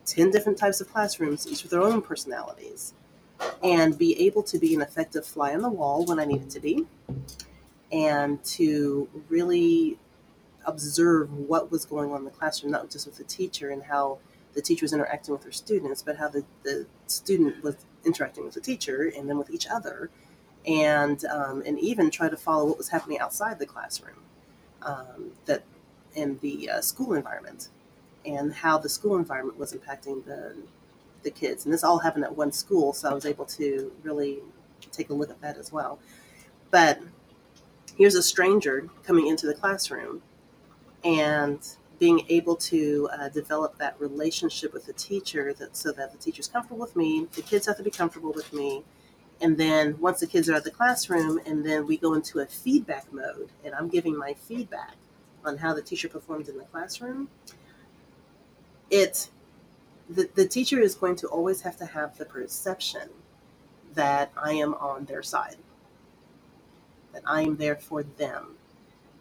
10 0.06 0.32
different 0.32 0.58
types 0.58 0.80
of 0.80 0.92
classrooms, 0.92 1.46
each 1.46 1.62
with 1.62 1.70
their 1.70 1.82
own 1.82 2.02
personalities, 2.02 2.94
and 3.62 3.96
be 3.98 4.26
able 4.26 4.42
to 4.42 4.58
be 4.58 4.74
an 4.74 4.82
effective 4.82 5.26
fly 5.26 5.54
on 5.54 5.62
the 5.62 5.70
wall 5.70 6.04
when 6.04 6.18
I 6.18 6.24
needed 6.24 6.50
to 6.50 6.60
be, 6.60 6.86
and 7.92 8.42
to 8.44 9.08
really 9.28 9.98
observe 10.66 11.32
what 11.32 11.70
was 11.70 11.84
going 11.84 12.10
on 12.10 12.18
in 12.18 12.24
the 12.24 12.30
classroom, 12.30 12.72
not 12.72 12.90
just 12.90 13.06
with 13.06 13.16
the 13.16 13.24
teacher 13.24 13.70
and 13.70 13.82
how 13.84 14.18
the 14.54 14.62
teacher 14.62 14.84
was 14.84 14.92
interacting 14.92 15.34
with 15.34 15.44
her 15.44 15.52
students, 15.52 16.02
but 16.02 16.16
how 16.16 16.28
the, 16.28 16.44
the 16.62 16.86
student 17.06 17.62
was 17.62 17.76
interacting 18.04 18.44
with 18.44 18.54
the 18.54 18.60
teacher 18.60 19.12
and 19.16 19.28
then 19.28 19.36
with 19.38 19.50
each 19.50 19.66
other 19.66 20.10
and 20.66 21.24
um, 21.26 21.62
and 21.66 21.78
even 21.78 22.10
try 22.10 22.28
to 22.28 22.36
follow 22.36 22.66
what 22.66 22.78
was 22.78 22.88
happening 22.88 23.18
outside 23.18 23.58
the 23.58 23.66
classroom, 23.66 24.22
um, 24.82 25.32
that 25.46 25.62
in 26.14 26.38
the 26.40 26.70
uh, 26.70 26.80
school 26.80 27.14
environment, 27.14 27.68
and 28.24 28.54
how 28.54 28.78
the 28.78 28.88
school 28.88 29.16
environment 29.16 29.58
was 29.58 29.72
impacting 29.72 30.24
the 30.24 30.56
the 31.24 31.30
kids. 31.30 31.64
And 31.64 31.72
this 31.72 31.84
all 31.84 31.98
happened 31.98 32.24
at 32.24 32.36
one 32.36 32.52
school, 32.52 32.92
so 32.92 33.10
I 33.10 33.14
was 33.14 33.26
able 33.26 33.44
to 33.46 33.92
really 34.02 34.38
take 34.92 35.10
a 35.10 35.14
look 35.14 35.30
at 35.30 35.40
that 35.40 35.56
as 35.56 35.72
well. 35.72 35.98
But 36.70 37.00
here's 37.96 38.14
a 38.14 38.22
stranger 38.22 38.88
coming 39.04 39.26
into 39.26 39.46
the 39.46 39.54
classroom, 39.54 40.22
and 41.02 41.60
being 41.98 42.26
able 42.28 42.56
to 42.56 43.08
uh, 43.12 43.28
develop 43.28 43.78
that 43.78 43.98
relationship 44.00 44.72
with 44.72 44.86
the 44.86 44.92
teacher, 44.92 45.52
that 45.54 45.76
so 45.76 45.92
that 45.92 46.12
the 46.12 46.18
teacher's 46.18 46.48
comfortable 46.48 46.80
with 46.80 46.96
me, 46.96 47.26
the 47.34 47.42
kids 47.42 47.66
have 47.66 47.76
to 47.76 47.82
be 47.82 47.90
comfortable 47.90 48.32
with 48.32 48.52
me, 48.52 48.84
and 49.40 49.56
then 49.56 49.98
once 50.00 50.20
the 50.20 50.26
kids 50.26 50.48
are 50.48 50.54
at 50.54 50.64
the 50.64 50.70
classroom 50.70 51.40
and 51.46 51.64
then 51.64 51.86
we 51.86 51.96
go 51.96 52.14
into 52.14 52.40
a 52.40 52.46
feedback 52.46 53.12
mode 53.12 53.50
and 53.64 53.74
i'm 53.74 53.88
giving 53.88 54.16
my 54.16 54.34
feedback 54.34 54.94
on 55.44 55.58
how 55.58 55.74
the 55.74 55.82
teacher 55.82 56.08
performed 56.08 56.48
in 56.48 56.56
the 56.56 56.64
classroom 56.64 57.28
it 58.90 59.28
the, 60.08 60.28
the 60.34 60.46
teacher 60.46 60.78
is 60.80 60.94
going 60.94 61.16
to 61.16 61.26
always 61.28 61.62
have 61.62 61.76
to 61.78 61.86
have 61.86 62.16
the 62.18 62.24
perception 62.24 63.08
that 63.94 64.30
i 64.36 64.52
am 64.52 64.74
on 64.74 65.04
their 65.06 65.22
side 65.22 65.56
that 67.12 67.22
i 67.26 67.42
am 67.42 67.56
there 67.56 67.76
for 67.76 68.02
them. 68.02 68.56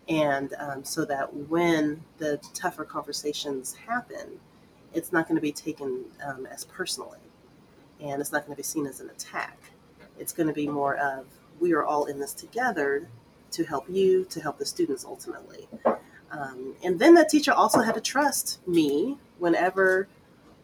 And 0.10 0.54
um, 0.60 0.84
so 0.84 1.06
that 1.06 1.34
when 1.34 2.04
the 2.18 2.42
tougher 2.54 2.84
conversations 2.84 3.74
happen 3.88 4.40
it's 4.94 5.12
not 5.12 5.28
going 5.28 5.36
to 5.36 5.42
be 5.42 5.52
taken 5.52 6.06
um, 6.25 6.46
as 6.46 6.66
personally. 6.66 7.20
And 8.00 8.22
it's 8.22 8.32
not 8.32 8.46
going 8.46 8.56
to 8.56 8.58
be 8.58 8.63
seen 8.63 8.86
as 8.86 9.00
an 9.00 9.10
attack. 9.10 9.58
It's 10.20 10.34
going 10.34 10.48
to 10.48 10.54
be 10.54 10.68
more 10.68 10.98
of 10.98 11.25
we 11.60 11.74
are 11.74 11.84
all 11.84 12.06
in 12.06 12.20
this 12.20 12.34
together 12.34 13.08
to 13.52 13.63
help 13.63 13.86
you, 13.90 14.25
to 14.25 14.42
help 14.42 14.58
the 14.58 14.66
students 14.66 15.06
ultimately. 15.06 15.68
Um, 16.32 16.75
and 16.84 17.00
then 17.00 17.13
that 17.16 17.30
teacher 17.30 17.54
also 17.54 17.82
had 17.82 17.96
to 17.96 18.02
trust 18.02 18.60
me 18.68 19.18
whenever 19.38 20.08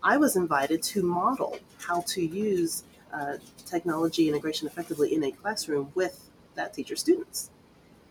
I 0.03 0.17
was 0.17 0.35
invited 0.35 0.81
to 0.83 1.03
model 1.03 1.57
how 1.77 2.01
to 2.07 2.25
use 2.25 2.83
uh, 3.13 3.37
technology 3.65 4.27
integration 4.29 4.67
effectively 4.67 5.13
in 5.13 5.23
a 5.23 5.31
classroom 5.31 5.91
with 5.95 6.29
that 6.55 6.73
teacher's 6.73 6.99
students. 7.01 7.51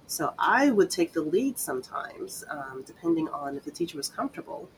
So 0.06 0.34
I 0.38 0.70
would 0.70 0.90
take 0.90 1.12
the 1.12 1.22
lead 1.22 1.58
sometimes, 1.58 2.44
um, 2.50 2.84
depending 2.86 3.28
on 3.28 3.56
if 3.56 3.64
the 3.64 3.70
teacher 3.72 3.96
was 3.98 4.08
comfortable, 4.08 4.70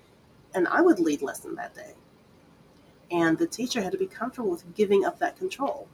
and 0.54 0.68
I 0.68 0.82
would 0.82 1.00
lead 1.00 1.22
lesson 1.22 1.54
that 1.56 1.74
day. 1.74 1.94
and 3.10 3.38
the 3.38 3.46
teacher 3.46 3.82
had 3.82 3.92
to 3.92 3.98
be 3.98 4.06
comfortable 4.06 4.50
with 4.50 4.74
giving 4.74 5.04
up 5.04 5.18
that 5.18 5.36
control. 5.36 5.88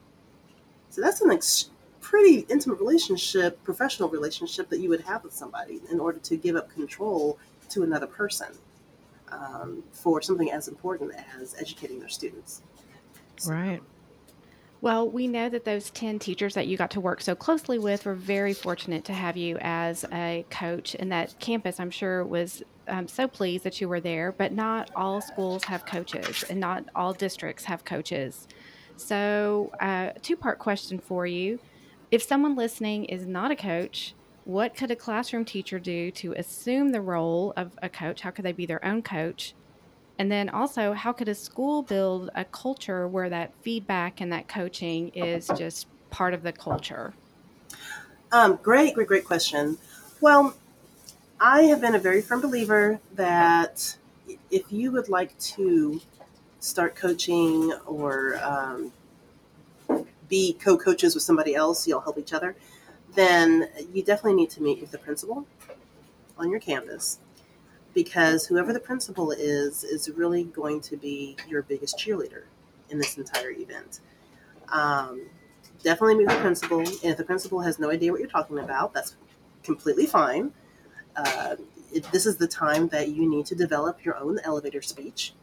So 0.89 1.01
that's 1.01 1.21
an 1.21 1.31
ex- 1.31 1.71
pretty 2.01 2.41
intimate 2.49 2.79
relationship, 2.79 3.63
professional 3.63 4.09
relationship 4.09 4.69
that 4.69 4.79
you 4.79 4.89
would 4.89 5.01
have 5.01 5.23
with 5.23 5.33
somebody 5.33 5.81
in 5.91 5.99
order 5.99 6.19
to 6.19 6.37
give 6.37 6.55
up 6.55 6.69
control 6.69 7.39
to 7.69 7.83
another 7.83 8.07
person 8.07 8.47
um, 9.31 9.83
for 9.91 10.21
something 10.21 10.51
as 10.51 10.67
important 10.67 11.11
as 11.41 11.55
educating 11.59 11.99
their 11.99 12.09
students. 12.09 12.61
So, 13.37 13.51
right. 13.51 13.81
Well, 14.79 15.09
we 15.09 15.27
know 15.27 15.49
that 15.49 15.65
those 15.65 15.89
10 15.89 16.19
teachers 16.19 16.53
that 16.53 16.67
you 16.67 16.77
got 16.77 16.91
to 16.91 16.99
work 16.99 17.21
so 17.21 17.33
closely 17.33 17.79
with 17.79 18.05
were 18.05 18.13
very 18.13 18.53
fortunate 18.53 19.03
to 19.05 19.13
have 19.13 19.35
you 19.35 19.57
as 19.59 20.05
a 20.13 20.45
coach. 20.51 20.95
And 20.99 21.11
that 21.11 21.39
campus, 21.39 21.79
I'm 21.79 21.89
sure, 21.89 22.23
was 22.23 22.61
um, 22.87 23.07
so 23.07 23.27
pleased 23.27 23.63
that 23.63 23.81
you 23.81 23.89
were 23.89 23.99
there. 23.99 24.31
But 24.31 24.53
not 24.53 24.91
all 24.95 25.19
schools 25.19 25.63
have 25.63 25.85
coaches, 25.85 26.45
and 26.49 26.59
not 26.59 26.85
all 26.95 27.13
districts 27.13 27.63
have 27.65 27.85
coaches. 27.85 28.47
So, 28.97 29.71
uh, 29.79 30.11
two 30.21 30.35
part 30.35 30.59
question 30.59 30.99
for 30.99 31.25
you. 31.25 31.59
If 32.11 32.21
someone 32.21 32.55
listening 32.55 33.05
is 33.05 33.25
not 33.25 33.51
a 33.51 33.55
coach, 33.55 34.13
what 34.47 34.73
could 34.75 34.89
a 34.91 34.95
classroom 34.95 35.43
teacher 35.43 35.77
do 35.77 36.09
to 36.09 36.31
assume 36.31 36.93
the 36.93 37.01
role 37.01 37.51
of 37.57 37.77
a 37.83 37.89
coach? 37.89 38.21
How 38.21 38.31
could 38.31 38.45
they 38.45 38.53
be 38.53 38.65
their 38.65 38.83
own 38.83 39.01
coach? 39.01 39.53
And 40.17 40.31
then 40.31 40.47
also, 40.47 40.93
how 40.93 41.11
could 41.11 41.27
a 41.27 41.35
school 41.35 41.81
build 41.83 42.29
a 42.33 42.45
culture 42.45 43.09
where 43.09 43.29
that 43.29 43.51
feedback 43.61 44.21
and 44.21 44.31
that 44.31 44.47
coaching 44.47 45.09
is 45.09 45.51
just 45.57 45.85
part 46.11 46.33
of 46.33 46.43
the 46.43 46.53
culture? 46.53 47.13
Um, 48.31 48.57
great, 48.63 48.93
great, 48.93 49.09
great 49.09 49.25
question. 49.25 49.77
Well, 50.21 50.55
I 51.41 51.63
have 51.63 51.81
been 51.81 51.95
a 51.95 51.99
very 51.99 52.21
firm 52.21 52.39
believer 52.39 53.01
that 53.15 53.97
if 54.49 54.71
you 54.71 54.93
would 54.93 55.09
like 55.09 55.37
to 55.39 55.99
start 56.61 56.95
coaching 56.95 57.73
or 57.85 58.39
um, 58.41 58.93
be 60.29 60.53
co 60.53 60.77
coaches 60.77 61.15
with 61.15 61.23
somebody 61.23 61.53
else, 61.53 61.85
you'll 61.85 61.99
help 61.99 62.17
each 62.17 62.31
other, 62.31 62.55
then 63.17 63.67
you 63.91 64.03
definitely 64.03 64.35
need 64.35 64.51
to 64.51 64.61
meet 64.61 64.79
with 64.79 64.91
the 64.91 64.97
principal 64.99 65.47
on 66.37 66.51
your 66.51 66.59
campus 66.59 67.17
because 67.95 68.45
whoever 68.45 68.71
the 68.71 68.79
principal 68.79 69.31
is 69.31 69.83
is 69.83 70.07
really 70.09 70.43
going 70.43 70.79
to 70.79 70.95
be 70.95 71.35
your 71.49 71.63
biggest 71.63 71.97
cheerleader 71.97 72.43
in 72.91 72.99
this 72.99 73.17
entire 73.17 73.49
event. 73.49 74.01
Um, 74.69 75.23
definitely 75.81 76.13
meet 76.15 76.27
with 76.27 76.35
the 76.35 76.41
principal, 76.41 76.79
and 76.79 76.89
if 77.03 77.17
the 77.17 77.23
principal 77.23 77.59
has 77.61 77.79
no 77.79 77.89
idea 77.89 78.11
what 78.11 78.21
you're 78.21 78.29
talking 78.29 78.59
about, 78.59 78.93
that's 78.93 79.15
completely 79.63 80.05
fine. 80.05 80.53
Uh, 81.15 81.55
it, 81.91 82.03
this 82.11 82.27
is 82.27 82.37
the 82.37 82.47
time 82.47 82.87
that 82.89 83.09
you 83.09 83.27
need 83.27 83.47
to 83.47 83.55
develop 83.55 84.05
your 84.05 84.15
own 84.17 84.37
elevator 84.43 84.83
speech 84.83 85.33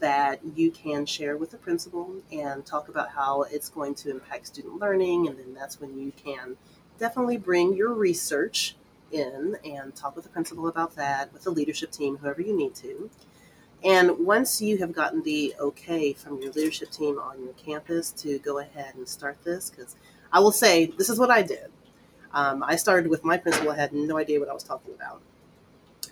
that 0.00 0.40
you 0.54 0.70
can 0.70 1.06
share 1.06 1.36
with 1.36 1.50
the 1.50 1.56
principal 1.56 2.14
and 2.32 2.64
talk 2.64 2.88
about 2.88 3.10
how 3.10 3.42
it's 3.42 3.68
going 3.68 3.94
to 3.96 4.10
impact 4.10 4.46
student 4.48 4.80
learning, 4.80 5.28
and 5.28 5.38
then 5.38 5.54
that's 5.54 5.80
when 5.80 5.98
you 5.98 6.12
can 6.12 6.56
definitely 6.98 7.36
bring 7.36 7.74
your 7.74 7.92
research 7.92 8.76
in 9.10 9.56
and 9.64 9.94
talk 9.94 10.14
with 10.14 10.24
the 10.24 10.30
principal 10.30 10.68
about 10.68 10.94
that, 10.96 11.32
with 11.32 11.44
the 11.44 11.50
leadership 11.50 11.90
team, 11.90 12.16
whoever 12.18 12.42
you 12.42 12.56
need 12.56 12.74
to. 12.74 13.10
And 13.84 14.26
once 14.26 14.60
you 14.60 14.78
have 14.78 14.92
gotten 14.92 15.22
the 15.22 15.54
okay 15.60 16.12
from 16.12 16.42
your 16.42 16.50
leadership 16.52 16.90
team 16.90 17.18
on 17.18 17.42
your 17.42 17.52
campus 17.52 18.10
to 18.12 18.38
go 18.40 18.58
ahead 18.58 18.94
and 18.96 19.08
start 19.08 19.38
this, 19.44 19.70
because 19.70 19.96
I 20.32 20.40
will 20.40 20.52
say 20.52 20.86
this 20.86 21.08
is 21.08 21.18
what 21.18 21.30
I 21.30 21.42
did. 21.42 21.70
Um, 22.32 22.62
I 22.62 22.76
started 22.76 23.08
with 23.08 23.24
my 23.24 23.36
principal, 23.38 23.70
I 23.70 23.76
had 23.76 23.92
no 23.92 24.18
idea 24.18 24.40
what 24.40 24.48
I 24.48 24.52
was 24.52 24.64
talking 24.64 24.92
about. 24.94 25.22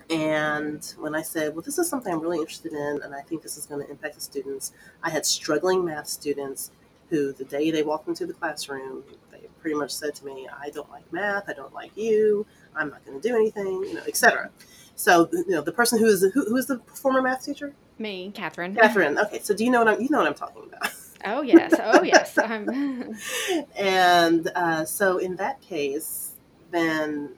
And 0.09 0.85
when 0.99 1.15
I 1.15 1.23
said, 1.23 1.55
well, 1.55 1.63
this 1.63 1.79
is 1.79 1.89
something 1.89 2.13
I'm 2.13 2.21
really 2.21 2.39
interested 2.39 2.73
in, 2.73 3.01
and 3.03 3.15
I 3.15 3.23
think 3.23 3.43
this 3.43 3.57
is 3.57 3.67
going 3.67 3.85
to 3.85 3.91
impact 3.91 4.15
the 4.15 4.21
students, 4.21 4.73
I 5.03 5.11
had 5.11 5.27
struggling 5.27 5.85
math 5.85 6.07
students 6.07 6.71
who, 7.11 7.33
the 7.33 7.45
day 7.45 7.71
they 7.71 7.83
walked 7.83 8.09
into 8.09 8.27
the 8.27 8.33
classroom, 8.33 9.03
they 9.31 9.49
pretty 9.61 9.77
much 9.77 9.93
said 9.93 10.15
to 10.17 10.25
me, 10.25 10.49
I 10.61 10.71
don't 10.71 10.91
like 10.91 11.13
math, 11.13 11.49
I 11.49 11.53
don't 11.55 11.75
like 11.75 11.97
you, 11.97 12.47
I'm 12.75 12.91
not 12.91 13.05
going 13.05 13.21
to 13.21 13.29
do 13.29 13.35
anything, 13.35 13.83
you 13.85 13.95
know, 13.95 14.03
etc. 14.07 14.51
So, 14.95 15.29
you 15.33 15.45
know, 15.49 15.61
the 15.61 15.73
person 15.73 15.99
who 15.99 16.07
is 16.07 16.23
who, 16.23 16.45
who 16.45 16.57
is 16.57 16.67
the 16.67 16.79
former 16.95 17.23
math 17.23 17.45
teacher? 17.45 17.75
Me, 17.99 18.33
Kathryn. 18.35 18.77
Kathryn. 18.77 19.23
Okay, 19.27 19.41
so 19.41 19.55
do 19.55 19.65
you 19.65 19.71
know 19.71 19.79
what 19.79 19.89
I'm 19.89 20.01
you 20.01 20.09
know 20.11 20.19
what 20.19 20.27
I'm 20.27 20.35
talking 20.35 20.63
about? 20.65 20.93
Oh 21.25 21.43
yes, 21.43 21.75
oh 21.83 22.03
yes. 22.05 22.39
and 23.77 24.49
uh, 24.55 24.85
so 24.85 25.19
in 25.19 25.35
that 25.37 25.61
case, 25.61 26.35
then 26.71 27.31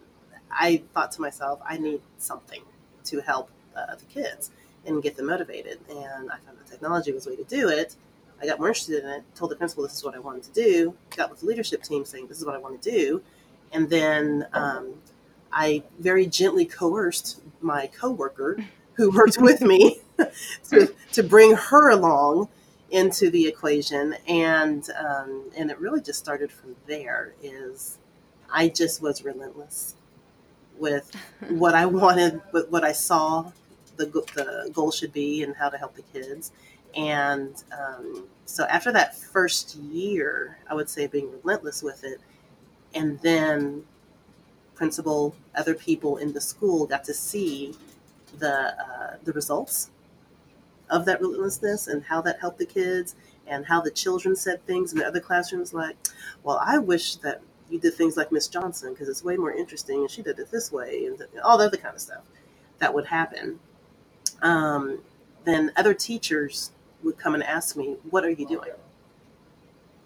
I 0.50 0.83
thought 0.95 1.12
to 1.12 1.21
myself, 1.21 1.61
I 1.67 1.78
need 1.78 2.00
something 2.19 2.62
to 3.05 3.21
help 3.21 3.50
uh, 3.76 3.95
the 3.95 4.05
kids 4.07 4.50
and 4.87 5.02
get 5.02 5.17
them 5.17 5.26
motivated. 5.26 5.78
And 5.88 6.31
I 6.31 6.37
found 6.38 6.59
that 6.59 6.67
technology 6.67 7.12
was 7.12 7.26
a 7.26 7.31
way 7.31 7.37
to 7.37 7.45
do 7.45 7.69
it. 7.69 7.97
I 8.40 8.47
got 8.47 8.59
more 8.59 8.69
interested 8.69 9.02
in 9.02 9.11
it. 9.11 9.23
Told 9.35 9.50
the 9.50 9.57
principal 9.57 9.85
this 9.85 9.95
is 9.95 10.05
what 10.05 10.14
I 10.14 10.19
wanted 10.21 10.45
to 10.45 10.52
do. 10.52 10.95
Got 11.17 11.31
with 11.31 11.40
the 11.40 11.47
leadership 11.47 11.83
team 11.83 12.05
saying 12.05 12.28
this 12.28 12.38
is 12.38 12.47
what 12.47 12.55
I 12.55 12.59
want 12.59 12.81
to 12.81 12.90
do, 12.90 13.23
and 13.73 13.90
then 13.90 14.47
um, 14.52 14.95
I 15.52 15.83
very 15.99 16.26
gently 16.26 16.64
coerced 16.64 17.40
my 17.61 17.88
coworker 17.88 18.59
who 18.95 19.11
worked 19.17 19.38
with 19.40 19.61
me 19.61 19.99
to, 20.71 20.95
to 21.12 21.23
bring 21.23 21.55
her 21.55 21.90
along 21.90 22.49
into 22.90 23.31
the 23.31 23.47
equation 23.47 24.14
and 24.26 24.88
um, 24.99 25.50
and 25.57 25.71
it 25.71 25.78
really 25.78 26.00
just 26.00 26.19
started 26.19 26.50
from 26.50 26.75
there 26.87 27.35
is 27.43 27.99
i 28.50 28.67
just 28.67 29.02
was 29.02 29.23
relentless 29.23 29.95
with 30.78 31.11
what 31.49 31.75
i 31.75 31.85
wanted 31.87 32.40
with 32.52 32.68
what 32.70 32.85
i 32.85 32.92
saw 32.92 33.50
the, 33.99 34.06
the 34.06 34.70
goal 34.73 34.90
should 34.90 35.12
be 35.12 35.42
and 35.42 35.54
how 35.54 35.68
to 35.68 35.76
help 35.76 35.94
the 35.94 36.02
kids. 36.02 36.52
And 36.97 37.62
um, 37.78 38.26
so 38.47 38.64
after 38.64 38.90
that 38.92 39.14
first 39.14 39.76
year 39.76 40.56
i 40.70 40.75
would 40.75 40.88
say 40.88 41.06
being 41.06 41.30
relentless 41.30 41.82
with 41.82 42.04
it. 42.04 42.20
And 42.94 43.20
then 43.20 43.85
principal, 44.75 45.35
other 45.54 45.75
people 45.75 46.16
in 46.16 46.32
the 46.32 46.40
school 46.40 46.87
got 46.87 47.04
to 47.04 47.12
see 47.12 47.75
the 48.38 48.75
uh, 48.80 49.16
the 49.25 49.32
results 49.32 49.90
of 50.88 51.04
that 51.04 51.20
relentlessness 51.20 51.87
and 51.87 52.04
how 52.04 52.23
that 52.23 52.40
helped 52.40 52.58
the 52.58 52.66
kids 52.66 53.14
and 53.47 53.66
how 53.66 53.80
the 53.80 53.90
children 53.90 54.35
said 54.35 54.64
things 54.64 54.92
in 54.92 54.99
the 54.99 55.06
other 55.06 55.20
classrooms 55.20 55.75
like, 55.75 55.97
well, 56.42 56.61
I 56.64 56.78
wish 56.78 57.16
that 57.16 57.42
you 57.70 57.78
did 57.78 57.94
things 57.94 58.16
like 58.16 58.32
Miss 58.32 58.48
Johnson 58.48 58.92
because 58.92 59.08
it's 59.08 59.22
way 59.22 59.37
more 59.37 59.52
interesting 59.52 60.00
and 60.00 60.10
she 60.10 60.22
did 60.22 60.38
it 60.38 60.50
this 60.50 60.72
way 60.72 61.06
and 61.06 61.22
all 61.44 61.58
the 61.58 61.66
other 61.66 61.76
kind 61.76 61.94
of 61.94 62.00
stuff 62.00 62.22
that 62.78 62.92
would 62.92 63.06
happen. 63.06 63.58
Um, 64.42 65.00
then 65.44 65.72
other 65.76 65.94
teachers 65.94 66.72
would 67.02 67.18
come 67.18 67.34
and 67.34 67.42
ask 67.42 67.76
me, 67.76 67.96
what 68.10 68.25
are 68.25 68.30
you 68.30 68.46
doing? 68.46 68.72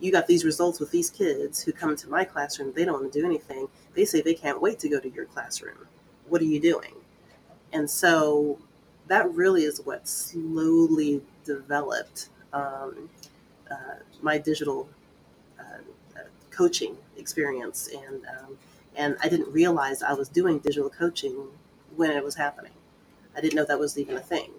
you 0.02 0.10
got 0.10 0.26
these 0.26 0.44
results 0.44 0.80
with 0.80 0.90
these 0.90 1.08
kids 1.08 1.62
who 1.62 1.72
come 1.72 1.90
into 1.90 2.08
my 2.10 2.24
classroom, 2.24 2.72
they 2.74 2.84
don't 2.84 3.00
want 3.00 3.12
to 3.12 3.20
do 3.20 3.24
anything. 3.24 3.68
They 3.94 4.04
say 4.04 4.20
they 4.20 4.34
can't 4.34 4.60
wait 4.60 4.80
to 4.80 4.88
go 4.88 4.98
to 4.98 5.08
your 5.08 5.26
classroom. 5.26 5.86
What 6.28 6.42
are 6.42 6.46
you 6.46 6.60
doing? 6.60 6.94
And 7.72 7.88
so 7.88 8.58
that 9.06 9.32
really 9.32 9.62
is 9.62 9.80
what 9.84 10.08
slowly 10.08 11.22
developed 11.44 12.30
um, 12.52 13.08
uh, 13.70 14.00
my 14.20 14.38
digital 14.38 14.88
coaching 16.62 16.96
experience. 17.16 17.88
And, 17.88 18.22
um, 18.26 18.58
and 18.94 19.16
I 19.20 19.28
didn't 19.28 19.52
realize 19.52 20.02
I 20.02 20.12
was 20.12 20.28
doing 20.28 20.60
digital 20.60 20.90
coaching 20.90 21.48
when 21.96 22.10
it 22.12 22.22
was 22.22 22.36
happening. 22.36 22.72
I 23.36 23.40
didn't 23.40 23.56
know 23.56 23.64
that 23.64 23.78
was 23.80 23.98
even 23.98 24.16
a 24.16 24.20
thing 24.20 24.50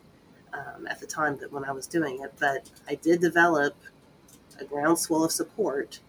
um, 0.53 0.86
at 0.88 1.00
the 1.00 1.07
time 1.07 1.38
that 1.38 1.51
when 1.53 1.63
I 1.63 1.72
was 1.72 1.88
doing 1.88 2.22
it, 2.22 2.33
but 2.39 2.69
I 2.89 2.95
did 2.95 3.22
develop 3.22 3.75
a 4.60 4.65
groundswell 4.65 5.24
of 5.24 5.31
support, 5.31 6.00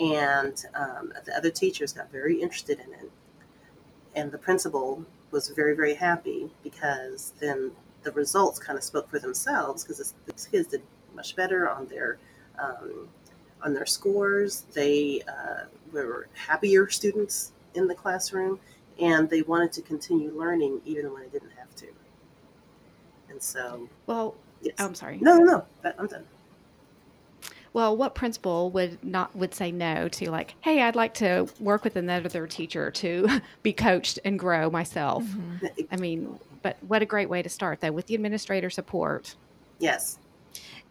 and 0.00 0.56
um, 0.74 1.12
the 1.24 1.36
other 1.36 1.50
teachers 1.50 1.92
got 1.92 2.10
very 2.10 2.42
interested 2.42 2.80
in 2.80 2.92
it. 2.94 3.10
And 4.16 4.32
the 4.32 4.38
principal 4.38 5.04
was 5.30 5.50
very, 5.50 5.76
very 5.76 5.94
happy 5.94 6.50
because 6.64 7.32
then 7.38 7.70
the 8.02 8.10
results 8.12 8.58
kind 8.58 8.76
of 8.76 8.82
spoke 8.82 9.08
for 9.08 9.20
themselves 9.20 9.84
because 9.84 10.14
these 10.26 10.48
kids 10.50 10.68
did 10.68 10.82
much 11.14 11.36
better 11.36 11.68
on 11.68 11.86
their 11.86 12.18
um, 12.58 13.08
on 13.62 13.74
their 13.74 13.86
scores. 13.86 14.62
They 14.72 15.22
uh, 15.28 15.64
were 15.92 16.28
happier 16.34 16.88
students 16.88 17.52
in 17.74 17.86
the 17.86 17.94
classroom, 17.94 18.58
and 19.00 19.28
they 19.28 19.42
wanted 19.42 19.72
to 19.74 19.82
continue 19.82 20.30
learning 20.36 20.80
even 20.84 21.12
when 21.12 21.22
they 21.22 21.28
didn't 21.28 21.52
have 21.56 21.74
to. 21.76 21.86
And 23.30 23.42
so, 23.42 23.88
well, 24.06 24.34
yes. 24.62 24.74
I'm 24.78 24.94
sorry. 24.94 25.18
No, 25.18 25.36
no, 25.36 25.44
no, 25.44 25.92
I'm 25.98 26.06
done 26.06 26.24
well, 27.72 27.96
what 27.96 28.14
principal 28.14 28.70
would 28.70 29.02
not 29.04 29.34
would 29.36 29.54
say 29.54 29.70
no 29.70 30.08
to 30.08 30.30
like, 30.30 30.54
hey, 30.60 30.82
I'd 30.82 30.96
like 30.96 31.14
to 31.14 31.48
work 31.60 31.84
with 31.84 31.96
another 31.96 32.46
teacher 32.46 32.90
to 32.90 33.40
be 33.62 33.72
coached 33.72 34.18
and 34.24 34.38
grow 34.38 34.70
myself. 34.70 35.24
Mm-hmm. 35.24 35.66
I 35.90 35.96
mean, 35.96 36.38
but 36.62 36.76
what 36.86 37.02
a 37.02 37.06
great 37.06 37.28
way 37.28 37.42
to 37.42 37.48
start 37.48 37.80
though 37.80 37.92
with 37.92 38.06
the 38.06 38.14
administrator 38.14 38.70
support. 38.70 39.36
Yes. 39.78 40.18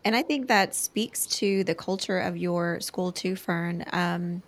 And 0.05 0.15
I 0.15 0.21
think 0.23 0.47
that 0.47 0.75
speaks 0.75 1.27
to 1.27 1.63
the 1.63 1.75
culture 1.75 2.19
of 2.19 2.37
your 2.37 2.79
school 2.81 3.11
too, 3.11 3.35
Fern. 3.35 3.83
Um, 3.91 4.43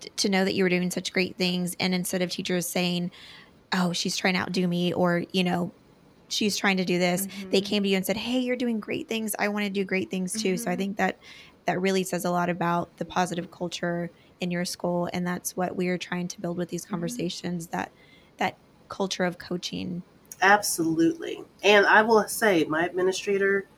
t- 0.00 0.10
to 0.18 0.28
know 0.28 0.44
that 0.44 0.54
you 0.54 0.64
were 0.64 0.70
doing 0.70 0.90
such 0.90 1.12
great 1.12 1.36
things, 1.38 1.74
and 1.80 1.94
instead 1.94 2.22
of 2.22 2.30
teachers 2.30 2.70
saying, 2.72 3.10
"Oh, 3.74 3.92
she's 3.92 4.16
trying 4.16 4.34
to 4.34 4.40
outdo 4.40 4.68
me," 4.68 4.92
or 4.94 5.24
you 5.32 5.44
know, 5.44 5.74
she's 6.28 6.56
trying 6.56 6.76
to 6.78 6.84
do 6.84 6.98
this 6.98 7.26
they 7.50 7.60
Mhm. 7.60 7.64
came 7.64 7.82
to 7.82 7.88
you 7.88 7.96
and 7.96 8.06
said 8.06 8.16
hey 8.16 8.38
you're 8.38 8.56
doing 8.56 8.80
great 8.80 9.08
things 9.08 9.34
i 9.38 9.48
want 9.48 9.64
to 9.64 9.70
do 9.70 9.84
great 9.84 10.10
things 10.10 10.36
too 10.36 10.56
so 10.56 10.70
i 10.70 10.74
Mhm. 10.74 10.78
think 10.78 10.96
that 10.98 11.18
that 11.66 11.80
really 11.80 12.04
says 12.04 12.24
a 12.24 12.30
lot 12.30 12.50
about 12.50 12.96
the 12.98 13.04
positive 13.04 13.50
culture 13.50 14.10
in 14.40 14.50
your 14.50 14.64
school 14.64 15.08
and 15.12 15.26
that's 15.26 15.56
what 15.56 15.76
we're 15.76 15.98
trying 15.98 16.28
to 16.28 16.40
build 16.40 16.58
with 16.58 16.68
these 16.68 16.84
conversations 16.84 17.68
that 17.68 17.92
that 18.38 18.58
culture 18.88 19.24
of 19.24 19.38
coaching 19.38 20.04
Absolutely. 20.40 21.44
And 21.62 21.86
I 21.86 22.02
will 22.02 22.26
say, 22.28 22.64
my 22.64 22.84
administrator 22.84 23.68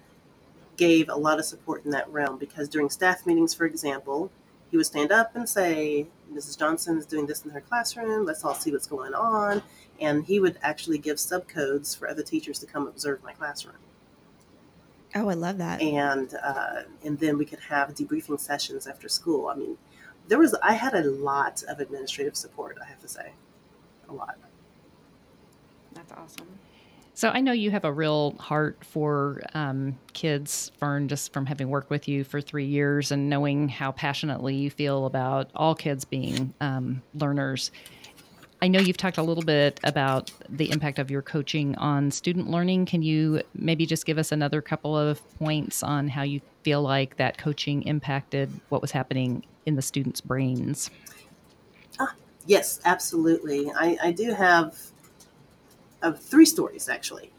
gave 0.80 1.10
a 1.10 1.14
lot 1.14 1.38
of 1.38 1.44
support 1.44 1.84
in 1.84 1.90
that 1.90 2.08
realm 2.10 2.38
because 2.38 2.66
during 2.66 2.88
staff 2.88 3.26
meetings, 3.26 3.52
for 3.52 3.66
example, 3.66 4.32
he 4.70 4.78
would 4.78 4.86
stand 4.86 5.12
up 5.12 5.36
and 5.36 5.46
say, 5.46 6.06
Mrs. 6.32 6.58
Johnson 6.58 6.96
is 6.96 7.04
doing 7.04 7.26
this 7.26 7.44
in 7.44 7.50
her 7.50 7.60
classroom. 7.60 8.24
Let's 8.24 8.42
all 8.46 8.54
see 8.54 8.72
what's 8.72 8.86
going 8.86 9.12
on. 9.12 9.62
And 10.00 10.24
he 10.24 10.40
would 10.40 10.58
actually 10.62 10.96
give 10.96 11.18
subcodes 11.18 11.96
for 11.96 12.08
other 12.08 12.22
teachers 12.22 12.58
to 12.60 12.66
come 12.66 12.86
observe 12.86 13.22
my 13.22 13.34
classroom. 13.34 13.76
oh 15.14 15.28
i 15.28 15.34
love 15.34 15.58
that 15.58 15.82
And 15.82 16.34
uh, 16.42 16.82
and 17.04 17.18
then 17.18 17.36
we 17.36 17.44
could 17.44 17.60
have 17.68 17.94
debriefing 17.94 18.40
sessions 18.40 18.86
after 18.86 19.08
school. 19.08 19.48
I 19.48 19.56
mean, 19.56 19.76
there 20.28 20.38
was 20.38 20.54
I 20.62 20.72
had 20.72 20.94
a 20.94 21.02
lot 21.02 21.62
of 21.68 21.78
administrative 21.80 22.36
support. 22.36 22.78
I 22.82 22.86
have 22.86 23.00
to 23.00 23.08
say, 23.08 23.32
a 24.08 24.14
lot. 24.14 24.38
That's 25.92 26.12
awesome. 26.12 26.48
So 27.20 27.28
I 27.28 27.42
know 27.42 27.52
you 27.52 27.70
have 27.70 27.84
a 27.84 27.92
real 27.92 28.34
heart 28.38 28.82
for 28.82 29.42
um, 29.52 29.98
kids, 30.14 30.72
Fern, 30.78 31.06
just 31.06 31.34
from 31.34 31.44
having 31.44 31.68
worked 31.68 31.90
with 31.90 32.08
you 32.08 32.24
for 32.24 32.40
three 32.40 32.64
years 32.64 33.12
and 33.12 33.28
knowing 33.28 33.68
how 33.68 33.92
passionately 33.92 34.54
you 34.54 34.70
feel 34.70 35.04
about 35.04 35.50
all 35.54 35.74
kids 35.74 36.06
being 36.06 36.54
um, 36.62 37.02
learners. 37.12 37.72
I 38.62 38.68
know 38.68 38.80
you've 38.80 38.96
talked 38.96 39.18
a 39.18 39.22
little 39.22 39.42
bit 39.42 39.78
about 39.84 40.32
the 40.48 40.70
impact 40.70 40.98
of 40.98 41.10
your 41.10 41.20
coaching 41.20 41.76
on 41.76 42.10
student 42.10 42.48
learning. 42.48 42.86
Can 42.86 43.02
you 43.02 43.42
maybe 43.52 43.84
just 43.84 44.06
give 44.06 44.16
us 44.16 44.32
another 44.32 44.62
couple 44.62 44.96
of 44.96 45.20
points 45.38 45.82
on 45.82 46.08
how 46.08 46.22
you 46.22 46.40
feel 46.62 46.80
like 46.80 47.18
that 47.18 47.36
coaching 47.36 47.82
impacted 47.82 48.48
what 48.70 48.80
was 48.80 48.92
happening 48.92 49.44
in 49.66 49.74
the 49.74 49.82
students' 49.82 50.22
brains? 50.22 50.90
Ah, 51.98 52.14
Yes, 52.46 52.80
absolutely. 52.84 53.70
I, 53.70 53.98
I 54.02 54.12
do 54.12 54.32
have 54.32 54.74
uh, 56.02 56.12
three 56.12 56.46
stories 56.46 56.88
actually 56.88 57.30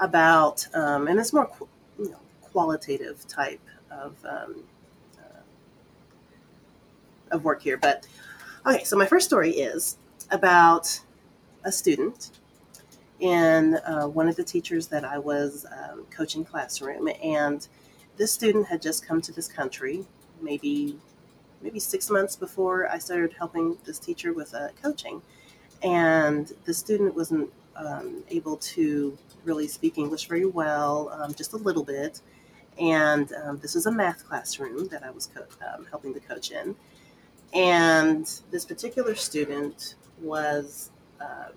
about, 0.00 0.66
um, 0.74 1.08
and 1.08 1.18
it's 1.18 1.32
more 1.32 1.50
you 1.98 2.10
know, 2.10 2.18
qualitative 2.40 3.26
type 3.28 3.60
of 3.90 4.16
um, 4.24 4.64
uh, 5.18 5.42
of 7.30 7.44
work 7.44 7.62
here. 7.62 7.76
But 7.76 8.06
okay, 8.66 8.84
so 8.84 8.96
my 8.96 9.06
first 9.06 9.26
story 9.26 9.50
is 9.50 9.98
about 10.30 11.00
a 11.64 11.72
student 11.72 12.30
in 13.20 13.76
uh, 13.86 14.06
one 14.06 14.28
of 14.28 14.36
the 14.36 14.44
teachers 14.44 14.88
that 14.88 15.04
I 15.04 15.18
was 15.18 15.66
um, 15.72 16.06
coaching 16.10 16.44
classroom, 16.44 17.08
and 17.22 17.66
this 18.16 18.32
student 18.32 18.66
had 18.68 18.82
just 18.82 19.06
come 19.06 19.20
to 19.22 19.32
this 19.32 19.48
country, 19.48 20.06
maybe 20.40 20.98
maybe 21.62 21.80
six 21.80 22.10
months 22.10 22.36
before 22.36 22.88
I 22.90 22.98
started 22.98 23.32
helping 23.38 23.78
this 23.84 23.98
teacher 23.98 24.32
with 24.34 24.54
uh, 24.54 24.68
coaching. 24.82 25.22
And 25.82 26.52
the 26.66 26.74
student 26.74 27.14
wasn't 27.14 27.50
um, 27.76 28.24
able 28.28 28.56
to 28.58 29.16
really 29.44 29.68
speak 29.68 29.98
English 29.98 30.26
very 30.26 30.46
well, 30.46 31.10
um, 31.10 31.34
just 31.34 31.52
a 31.52 31.56
little 31.56 31.84
bit. 31.84 32.20
And 32.80 33.32
um, 33.44 33.58
this 33.58 33.74
was 33.74 33.86
a 33.86 33.92
math 33.92 34.26
classroom 34.26 34.88
that 34.88 35.04
I 35.04 35.10
was 35.10 35.28
co- 35.28 35.46
um, 35.74 35.86
helping 35.90 36.12
the 36.12 36.20
coach 36.20 36.50
in. 36.50 36.74
And 37.52 38.28
this 38.50 38.64
particular 38.64 39.14
student 39.14 39.94
was 40.20 40.90
um, 41.20 41.52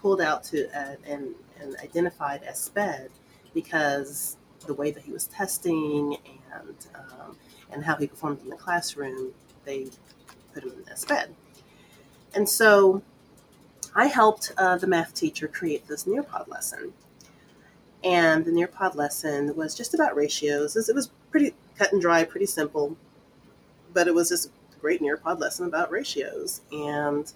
pulled 0.00 0.20
out 0.20 0.42
to 0.44 0.66
uh, 0.76 0.96
and, 1.06 1.34
and 1.60 1.76
identified 1.82 2.42
as 2.42 2.58
SPED 2.58 3.10
because 3.54 4.36
the 4.66 4.74
way 4.74 4.90
that 4.90 5.02
he 5.04 5.12
was 5.12 5.26
testing 5.26 6.16
and 6.52 6.86
um, 6.94 7.36
and 7.70 7.84
how 7.84 7.96
he 7.96 8.06
performed 8.06 8.40
in 8.42 8.48
the 8.48 8.56
classroom, 8.56 9.32
they 9.64 9.86
put 10.52 10.64
him 10.64 10.72
in 10.86 10.96
SPED. 10.96 11.34
And 12.34 12.48
so 12.48 13.02
I 13.94 14.06
helped 14.06 14.52
uh, 14.56 14.76
the 14.76 14.86
math 14.86 15.14
teacher 15.14 15.48
create 15.48 15.86
this 15.86 16.04
Nearpod 16.04 16.48
lesson. 16.48 16.92
And 18.04 18.44
the 18.44 18.50
Nearpod 18.50 18.94
lesson 18.94 19.56
was 19.56 19.74
just 19.74 19.94
about 19.94 20.14
ratios. 20.14 20.76
It 20.76 20.94
was 20.94 21.10
pretty 21.30 21.54
cut 21.76 21.92
and 21.92 22.00
dry, 22.00 22.24
pretty 22.24 22.46
simple, 22.46 22.96
but 23.92 24.06
it 24.06 24.14
was 24.14 24.28
this 24.28 24.50
great 24.80 25.00
Nearpod 25.00 25.40
lesson 25.40 25.66
about 25.66 25.90
ratios. 25.90 26.60
And 26.70 27.32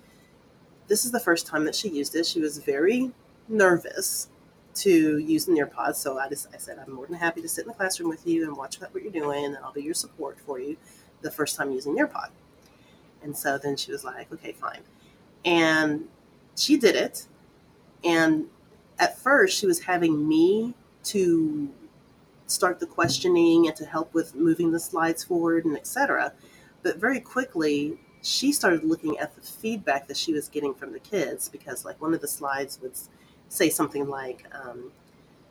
this 0.86 1.04
is 1.04 1.10
the 1.10 1.20
first 1.20 1.46
time 1.46 1.64
that 1.64 1.74
she 1.74 1.88
used 1.88 2.14
it. 2.14 2.26
She 2.26 2.40
was 2.40 2.58
very 2.58 3.10
nervous 3.48 4.28
to 4.74 5.18
use 5.18 5.46
the 5.46 5.52
Nearpod. 5.52 5.96
So 5.96 6.18
I 6.18 6.28
just 6.28 6.48
I 6.54 6.58
said 6.58 6.78
I'm 6.78 6.92
more 6.92 7.06
than 7.06 7.16
happy 7.16 7.42
to 7.42 7.48
sit 7.48 7.62
in 7.64 7.68
the 7.68 7.74
classroom 7.74 8.08
with 8.08 8.26
you 8.26 8.44
and 8.44 8.56
watch 8.56 8.80
what 8.80 8.94
you're 8.94 9.12
doing, 9.12 9.44
and 9.44 9.56
I'll 9.58 9.72
be 9.72 9.82
your 9.82 9.94
support 9.94 10.38
for 10.38 10.58
you 10.58 10.76
the 11.22 11.30
first 11.30 11.56
time 11.56 11.72
using 11.72 11.96
Nearpod. 11.96 12.30
And 13.22 13.36
so 13.36 13.58
then 13.58 13.76
she 13.76 13.92
was 13.92 14.04
like, 14.04 14.32
okay, 14.32 14.52
fine. 14.52 14.80
And 15.44 16.08
she 16.62 16.76
did 16.76 16.94
it. 16.94 17.26
And 18.04 18.46
at 18.98 19.18
first 19.18 19.58
she 19.58 19.66
was 19.66 19.80
having 19.80 20.28
me 20.28 20.74
to 21.04 21.68
start 22.46 22.78
the 22.78 22.86
questioning 22.86 23.66
and 23.66 23.76
to 23.76 23.84
help 23.84 24.12
with 24.14 24.34
moving 24.34 24.72
the 24.72 24.80
slides 24.80 25.24
forward 25.24 25.64
and 25.64 25.76
etc. 25.76 26.32
But 26.82 26.96
very 26.96 27.20
quickly 27.20 27.98
she 28.22 28.52
started 28.52 28.84
looking 28.84 29.18
at 29.18 29.34
the 29.34 29.40
feedback 29.40 30.06
that 30.06 30.16
she 30.16 30.32
was 30.32 30.48
getting 30.48 30.74
from 30.74 30.92
the 30.92 31.00
kids 31.00 31.48
because 31.48 31.84
like 31.84 32.00
one 32.00 32.14
of 32.14 32.20
the 32.20 32.28
slides 32.28 32.78
would 32.80 32.92
say 33.48 33.68
something 33.68 34.08
like, 34.08 34.46
um, 34.52 34.92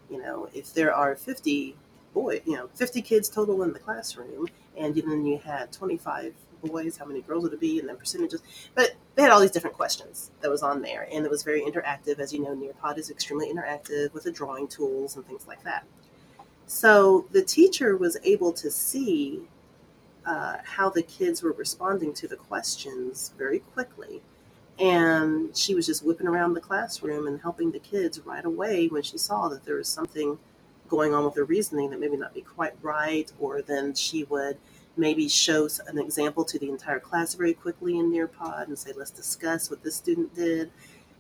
you 0.10 0.22
know, 0.22 0.48
if 0.54 0.74
there 0.74 0.94
are 0.94 1.16
50 1.16 1.76
boy, 2.14 2.42
you 2.46 2.56
know, 2.56 2.70
50 2.76 3.02
kids 3.02 3.28
total 3.30 3.64
in 3.64 3.74
the 3.74 3.80
classroom, 3.80 4.48
and 4.78 4.96
then 4.96 5.26
you 5.26 5.38
had 5.38 5.72
25 5.72 6.34
boys, 6.64 6.98
how 6.98 7.06
many 7.06 7.22
girls 7.22 7.44
would 7.44 7.54
it 7.54 7.60
be, 7.60 7.80
and 7.80 7.90
then 7.90 7.98
percentages. 7.98 8.42
But 8.76 8.92
they 9.22 9.26
had 9.26 9.34
all 9.34 9.40
these 9.40 9.52
different 9.52 9.78
questions 9.78 10.32
that 10.42 10.50
was 10.50 10.64
on 10.64 10.82
there, 10.82 11.08
and 11.12 11.24
it 11.24 11.30
was 11.30 11.44
very 11.44 11.62
interactive. 11.62 12.18
As 12.18 12.34
you 12.34 12.40
know, 12.42 12.56
Nearpod 12.56 12.98
is 12.98 13.12
extremely 13.12 13.54
interactive 13.54 14.12
with 14.14 14.24
the 14.24 14.32
drawing 14.32 14.68
tools 14.68 15.16
and 15.16 15.24
things 15.28 15.46
like 15.46 15.64
that. 15.64 15.86
So 16.66 17.28
the 17.32 17.44
teacher 17.44 17.96
was 17.96 18.18
able 18.24 18.52
to 18.54 18.72
see 18.72 19.42
uh, 20.26 20.58
how 20.64 20.90
the 20.90 21.04
kids 21.04 21.44
were 21.44 21.52
responding 21.52 22.16
to 22.16 22.28
the 22.28 22.36
questions 22.36 23.32
very 23.38 23.60
quickly 23.60 24.24
and 24.80 25.56
she 25.56 25.76
was 25.76 25.86
just 25.86 26.04
whipping 26.04 26.28
around 26.28 26.54
the 26.54 26.62
classroom 26.62 27.28
and 27.28 27.42
helping 27.42 27.72
the 27.72 27.80
kids 27.80 28.20
right 28.22 28.46
away 28.46 28.88
when 28.88 29.04
she 29.04 29.18
saw 29.18 29.50
that 29.50 29.66
there 29.66 29.76
was 29.76 29.88
something 29.88 30.40
going 30.88 31.14
on 31.14 31.26
with 31.26 31.34
their 31.34 31.44
reasoning 31.44 31.90
that 31.90 32.00
maybe 32.00 32.18
not 32.18 32.34
be 32.34 32.42
quite 32.42 32.74
right 32.82 33.32
or 33.40 33.62
then 33.62 33.94
she 33.94 34.24
would 34.26 34.58
maybe 34.98 35.28
show 35.28 35.68
an 35.88 35.98
example 35.98 36.44
to 36.46 36.60
the 36.60 36.70
entire 36.70 37.00
class 37.00 37.34
very 37.34 37.54
quickly 37.54 37.98
in 37.98 38.12
nearpod 38.12 38.68
and 38.68 38.78
say 38.78 38.92
let's 38.96 39.12
discuss 39.12 39.70
what 39.70 39.84
this 39.84 39.96
student 39.96 40.36
did. 40.36 40.72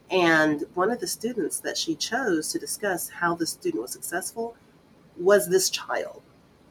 And 0.09 0.65
one 0.73 0.91
of 0.91 0.99
the 0.99 1.07
students 1.07 1.59
that 1.61 1.77
she 1.77 1.95
chose 1.95 2.51
to 2.51 2.59
discuss 2.59 3.09
how 3.09 3.35
the 3.35 3.47
student 3.47 3.81
was 3.81 3.91
successful 3.93 4.55
was 5.17 5.49
this 5.49 5.69
child 5.69 6.21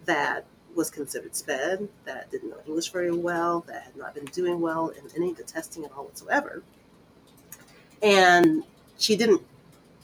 that 0.05 0.45
was 0.75 0.91
considered 0.91 1.35
sped 1.35 1.89
that 2.05 2.31
didn't 2.31 2.51
know 2.51 2.61
english 2.67 2.91
very 2.91 3.11
well 3.11 3.61
that 3.67 3.83
had 3.83 3.97
not 3.97 4.15
been 4.15 4.25
doing 4.27 4.61
well 4.61 4.89
in 4.89 5.03
any 5.17 5.31
of 5.31 5.37
the 5.37 5.43
testing 5.43 5.85
at 5.85 5.93
all 5.93 6.05
whatsoever. 6.05 6.63
And 8.03 8.63
she 8.99 9.17
didn't 9.17 9.43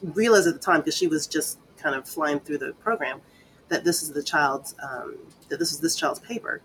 realize 0.02 0.46
at 0.46 0.54
the 0.54 0.60
time 0.60 0.80
because 0.80 0.96
she 0.96 1.06
was 1.06 1.26
just 1.26 1.58
kind 1.76 1.94
of 1.94 2.08
flying 2.08 2.40
through 2.40 2.58
the 2.58 2.72
program 2.74 3.20
that 3.68 3.84
this 3.84 4.02
is 4.02 4.12
the 4.12 4.22
child's 4.22 4.74
um, 4.82 5.16
that 5.48 5.58
this 5.58 5.72
is 5.72 5.80
this 5.80 5.94
child's 5.94 6.20
paper 6.20 6.62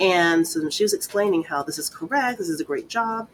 and 0.00 0.46
so 0.46 0.68
she 0.70 0.84
was 0.84 0.94
explaining 0.94 1.44
how 1.44 1.62
this 1.62 1.78
is 1.78 1.90
correct 1.90 2.38
this 2.38 2.48
is 2.48 2.60
a 2.60 2.64
great 2.64 2.88
job 2.88 3.28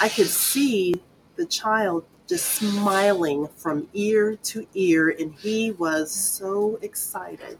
i 0.00 0.08
could 0.08 0.26
see 0.28 0.94
the 1.36 1.46
child 1.46 2.04
just 2.28 2.46
smiling 2.46 3.48
from 3.56 3.88
ear 3.94 4.36
to 4.42 4.66
ear 4.74 5.10
and 5.18 5.34
he 5.36 5.72
was 5.72 6.10
so 6.12 6.78
excited 6.82 7.58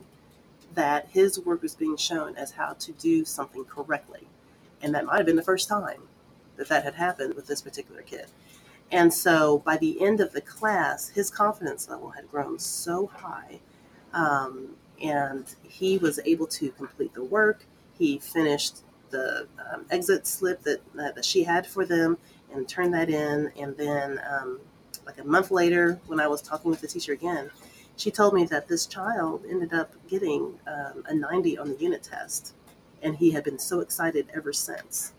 that 0.74 1.08
his 1.10 1.40
work 1.40 1.62
was 1.62 1.74
being 1.76 1.96
shown 1.96 2.36
as 2.36 2.52
how 2.52 2.74
to 2.74 2.92
do 2.92 3.24
something 3.24 3.64
correctly 3.64 4.26
and 4.82 4.94
that 4.94 5.06
might 5.06 5.18
have 5.18 5.26
been 5.26 5.36
the 5.36 5.42
first 5.42 5.68
time 5.68 6.02
that 6.56 6.68
that 6.68 6.84
had 6.84 6.94
happened 6.94 7.34
with 7.34 7.46
this 7.46 7.62
particular 7.62 8.02
kid 8.02 8.26
and 8.92 9.12
so 9.12 9.58
by 9.60 9.76
the 9.76 10.00
end 10.02 10.20
of 10.20 10.32
the 10.32 10.40
class, 10.40 11.08
his 11.10 11.30
confidence 11.30 11.88
level 11.88 12.10
had 12.10 12.30
grown 12.30 12.58
so 12.58 13.08
high. 13.08 13.60
Um, 14.14 14.76
and 15.02 15.44
he 15.64 15.98
was 15.98 16.20
able 16.24 16.46
to 16.48 16.70
complete 16.72 17.14
the 17.14 17.24
work. 17.24 17.64
He 17.98 18.18
finished 18.18 18.78
the 19.10 19.48
um, 19.72 19.86
exit 19.90 20.26
slip 20.26 20.62
that, 20.62 20.80
that, 20.94 21.24
she 21.24 21.44
had 21.44 21.66
for 21.66 21.84
them 21.84 22.18
and 22.52 22.68
turned 22.68 22.94
that 22.94 23.08
in. 23.08 23.50
And 23.58 23.76
then, 23.76 24.20
um, 24.30 24.60
like 25.06 25.18
a 25.18 25.24
month 25.24 25.50
later, 25.50 26.00
when 26.06 26.20
I 26.20 26.28
was 26.28 26.42
talking 26.42 26.70
with 26.70 26.80
the 26.80 26.88
teacher 26.88 27.12
again, 27.12 27.50
she 27.96 28.10
told 28.10 28.34
me 28.34 28.44
that 28.44 28.68
this 28.68 28.86
child 28.86 29.44
ended 29.48 29.72
up 29.72 29.92
getting 30.08 30.58
um, 30.66 31.04
a 31.06 31.14
90 31.14 31.58
on 31.58 31.70
the 31.70 31.76
unit 31.76 32.02
test. 32.02 32.54
And 33.02 33.16
he 33.16 33.30
had 33.30 33.44
been 33.44 33.58
so 33.58 33.80
excited 33.80 34.28
ever 34.34 34.52
since 34.52 35.12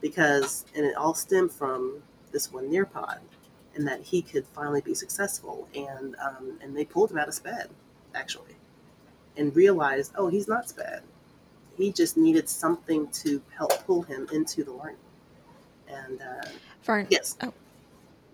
because, 0.00 0.64
and 0.74 0.84
it 0.86 0.96
all 0.96 1.14
stemmed 1.14 1.52
from 1.52 2.02
this 2.32 2.52
one 2.52 2.70
Nearpod 2.70 3.18
and 3.74 3.86
that 3.86 4.02
he 4.02 4.22
could 4.22 4.46
finally 4.46 4.80
be 4.80 4.94
successful. 4.94 5.68
And 5.74 6.16
um, 6.16 6.58
and 6.60 6.76
they 6.76 6.84
pulled 6.84 7.10
him 7.10 7.18
out 7.18 7.28
of 7.28 7.34
SPED, 7.34 7.70
actually, 8.14 8.56
and 9.36 9.54
realized, 9.54 10.12
oh, 10.16 10.28
he's 10.28 10.48
not 10.48 10.68
SPED. 10.68 11.02
He 11.80 11.92
just 11.92 12.16
needed 12.16 12.48
something 12.48 13.08
to 13.08 13.40
help 13.56 13.72
pull 13.86 14.02
him 14.02 14.28
into 14.32 14.64
the 14.64 14.72
learning. 14.72 14.96
And 15.88 16.20
uh, 16.20 16.48
Fern, 16.82 17.06
yes, 17.10 17.36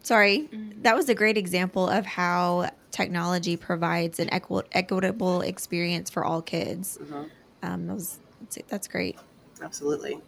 sorry, 0.02 0.48
Mm. 0.52 0.82
that 0.82 0.94
was 0.96 1.08
a 1.08 1.14
great 1.14 1.38
example 1.38 1.88
of 1.88 2.06
how 2.06 2.70
technology 2.90 3.56
provides 3.56 4.18
an 4.18 4.32
equi- 4.32 4.62
equitable 4.72 5.40
experience 5.42 6.10
for 6.10 6.24
all 6.24 6.42
kids. 6.42 6.98
mhm. 7.02 7.30
Um, 7.62 7.86
that 7.86 7.94
was 7.94 8.18
that's, 8.40 8.58
that's 8.68 8.88
great. 8.88 9.18
Absolutely. 9.62 10.20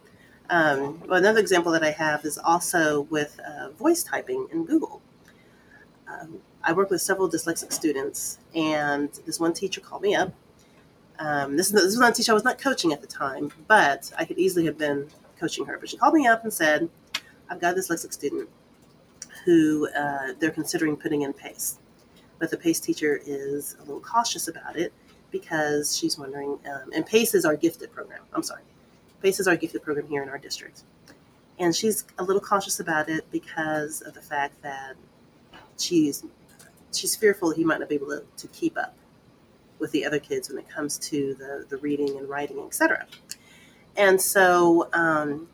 Um, 0.49 0.99
well, 1.07 1.19
another 1.19 1.39
example 1.39 1.71
that 1.73 1.83
I 1.83 1.91
have 1.91 2.25
is 2.25 2.37
also 2.39 3.01
with 3.01 3.39
uh, 3.39 3.69
voice 3.69 4.03
typing 4.03 4.47
in 4.51 4.65
Google. 4.65 5.01
Um, 6.07 6.39
I 6.63 6.73
work 6.73 6.89
with 6.89 7.01
several 7.01 7.29
dyslexic 7.29 7.71
students, 7.71 8.39
and 8.55 9.09
this 9.25 9.39
one 9.39 9.53
teacher 9.53 9.79
called 9.79 10.01
me 10.01 10.15
up. 10.15 10.33
Um, 11.19 11.57
this, 11.57 11.69
this 11.69 11.83
was 11.83 11.97
not 11.97 12.11
a 12.11 12.13
teacher 12.13 12.31
I 12.31 12.33
was 12.33 12.45
not 12.45 12.57
coaching 12.57 12.93
at 12.93 13.01
the 13.01 13.07
time, 13.07 13.51
but 13.67 14.11
I 14.17 14.25
could 14.25 14.39
easily 14.39 14.65
have 14.65 14.77
been 14.77 15.07
coaching 15.37 15.65
her. 15.65 15.77
But 15.77 15.89
she 15.89 15.97
called 15.97 16.13
me 16.13 16.25
up 16.27 16.43
and 16.43 16.51
said, 16.51 16.89
I've 17.49 17.59
got 17.59 17.75
this 17.75 17.89
dyslexic 17.89 18.13
student 18.13 18.49
who 19.45 19.89
uh, 19.95 20.33
they're 20.39 20.51
considering 20.51 20.95
putting 20.95 21.23
in 21.23 21.33
PACE. 21.33 21.79
But 22.39 22.51
the 22.51 22.57
PACE 22.57 22.79
teacher 22.79 23.19
is 23.25 23.75
a 23.79 23.81
little 23.81 23.99
cautious 23.99 24.47
about 24.47 24.77
it 24.77 24.93
because 25.29 25.97
she's 25.97 26.17
wondering, 26.17 26.57
um, 26.71 26.89
and 26.95 27.05
PACE 27.05 27.35
is 27.35 27.45
our 27.45 27.55
gifted 27.55 27.91
program. 27.91 28.21
I'm 28.33 28.43
sorry. 28.43 28.63
PACE 29.21 29.41
is 29.41 29.47
our 29.47 29.57
gifted 29.57 29.83
program 29.83 30.07
here 30.07 30.23
in 30.23 30.29
our 30.29 30.37
district. 30.37 30.83
And 31.59 31.75
she's 31.75 32.05
a 32.17 32.23
little 32.23 32.41
cautious 32.41 32.79
about 32.79 33.09
it 33.09 33.29
because 33.29 34.01
of 34.01 34.13
the 34.13 34.21
fact 34.21 34.61
that 34.61 34.95
she's 35.77 36.23
she's 36.93 37.15
fearful 37.15 37.51
he 37.51 37.63
might 37.63 37.79
not 37.79 37.87
be 37.87 37.95
able 37.95 38.07
to, 38.07 38.23
to 38.37 38.47
keep 38.47 38.77
up 38.77 38.95
with 39.79 39.91
the 39.91 40.05
other 40.05 40.19
kids 40.19 40.49
when 40.49 40.57
it 40.57 40.69
comes 40.69 40.97
to 40.97 41.33
the, 41.35 41.65
the 41.69 41.77
reading 41.77 42.17
and 42.17 42.29
writing, 42.29 42.59
etc. 42.59 43.07
And 43.95 44.21
so 44.21 44.89
um, 44.93 45.49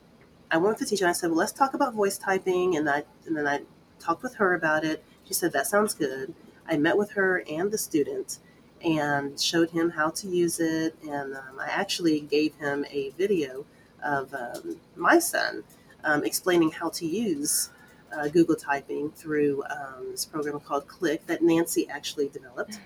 I 0.52 0.58
went 0.58 0.78
with 0.78 0.80
the 0.80 0.86
teacher 0.86 1.06
and 1.06 1.10
I 1.10 1.14
said, 1.14 1.30
Well, 1.30 1.40
let's 1.40 1.52
talk 1.52 1.74
about 1.74 1.94
voice 1.94 2.18
typing. 2.18 2.76
And, 2.76 2.90
I, 2.90 3.04
and 3.26 3.36
then 3.36 3.48
I 3.48 3.62
talked 4.00 4.24
with 4.24 4.36
her 4.36 4.54
about 4.54 4.84
it. 4.84 5.04
She 5.26 5.34
said, 5.34 5.52
That 5.54 5.68
sounds 5.68 5.94
good. 5.94 6.34
I 6.68 6.78
met 6.78 6.98
with 6.98 7.12
her 7.12 7.44
and 7.50 7.72
the 7.72 7.78
student 7.78 8.40
and 8.82 9.40
showed 9.40 9.72
him 9.72 9.92
how 9.92 10.10
to 10.12 10.28
use 10.28 10.60
it. 10.60 10.96
And 11.04 11.36
um, 11.36 11.60
I 11.60 11.68
actually 11.68 12.20
gave 12.22 12.56
him 12.56 12.86
a 12.90 13.12
video 13.12 13.66
of 14.04 14.34
um, 14.34 14.78
my 14.96 15.20
son 15.20 15.64
um, 16.04 16.24
explaining 16.24 16.72
how 16.72 16.90
to 16.90 17.06
use 17.06 17.70
uh, 18.16 18.28
Google 18.28 18.56
typing 18.56 19.12
through 19.12 19.64
um, 19.70 20.12
this 20.12 20.26
program 20.26 20.60
called 20.60 20.88
Click 20.88 21.26
that 21.28 21.42
Nancy 21.42 21.88
actually 21.90 22.30
developed. 22.30 22.80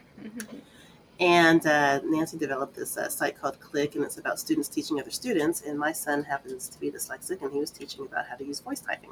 And 1.20 1.66
uh, 1.66 2.00
Nancy 2.06 2.38
developed 2.38 2.76
this 2.76 2.98
uh, 2.98 3.10
site 3.10 3.40
called 3.40 3.60
Click, 3.60 3.96
and 3.96 4.04
it's 4.06 4.18
about 4.18 4.40
students 4.40 4.70
teaching 4.70 5.00
other 5.00 5.12
students. 5.12 5.62
And 5.62 5.78
my 5.78 5.92
son 5.92 6.24
happens 6.24 6.70
to 6.70 6.80
be 6.80 6.90
dyslexic, 6.90 7.42
and 7.42 7.52
he 7.52 7.60
was 7.60 7.72
teaching 7.72 8.06
about 8.06 8.28
how 8.28 8.36
to 8.36 8.46
use 8.46 8.62
voice 8.62 8.80
typing. 8.80 9.12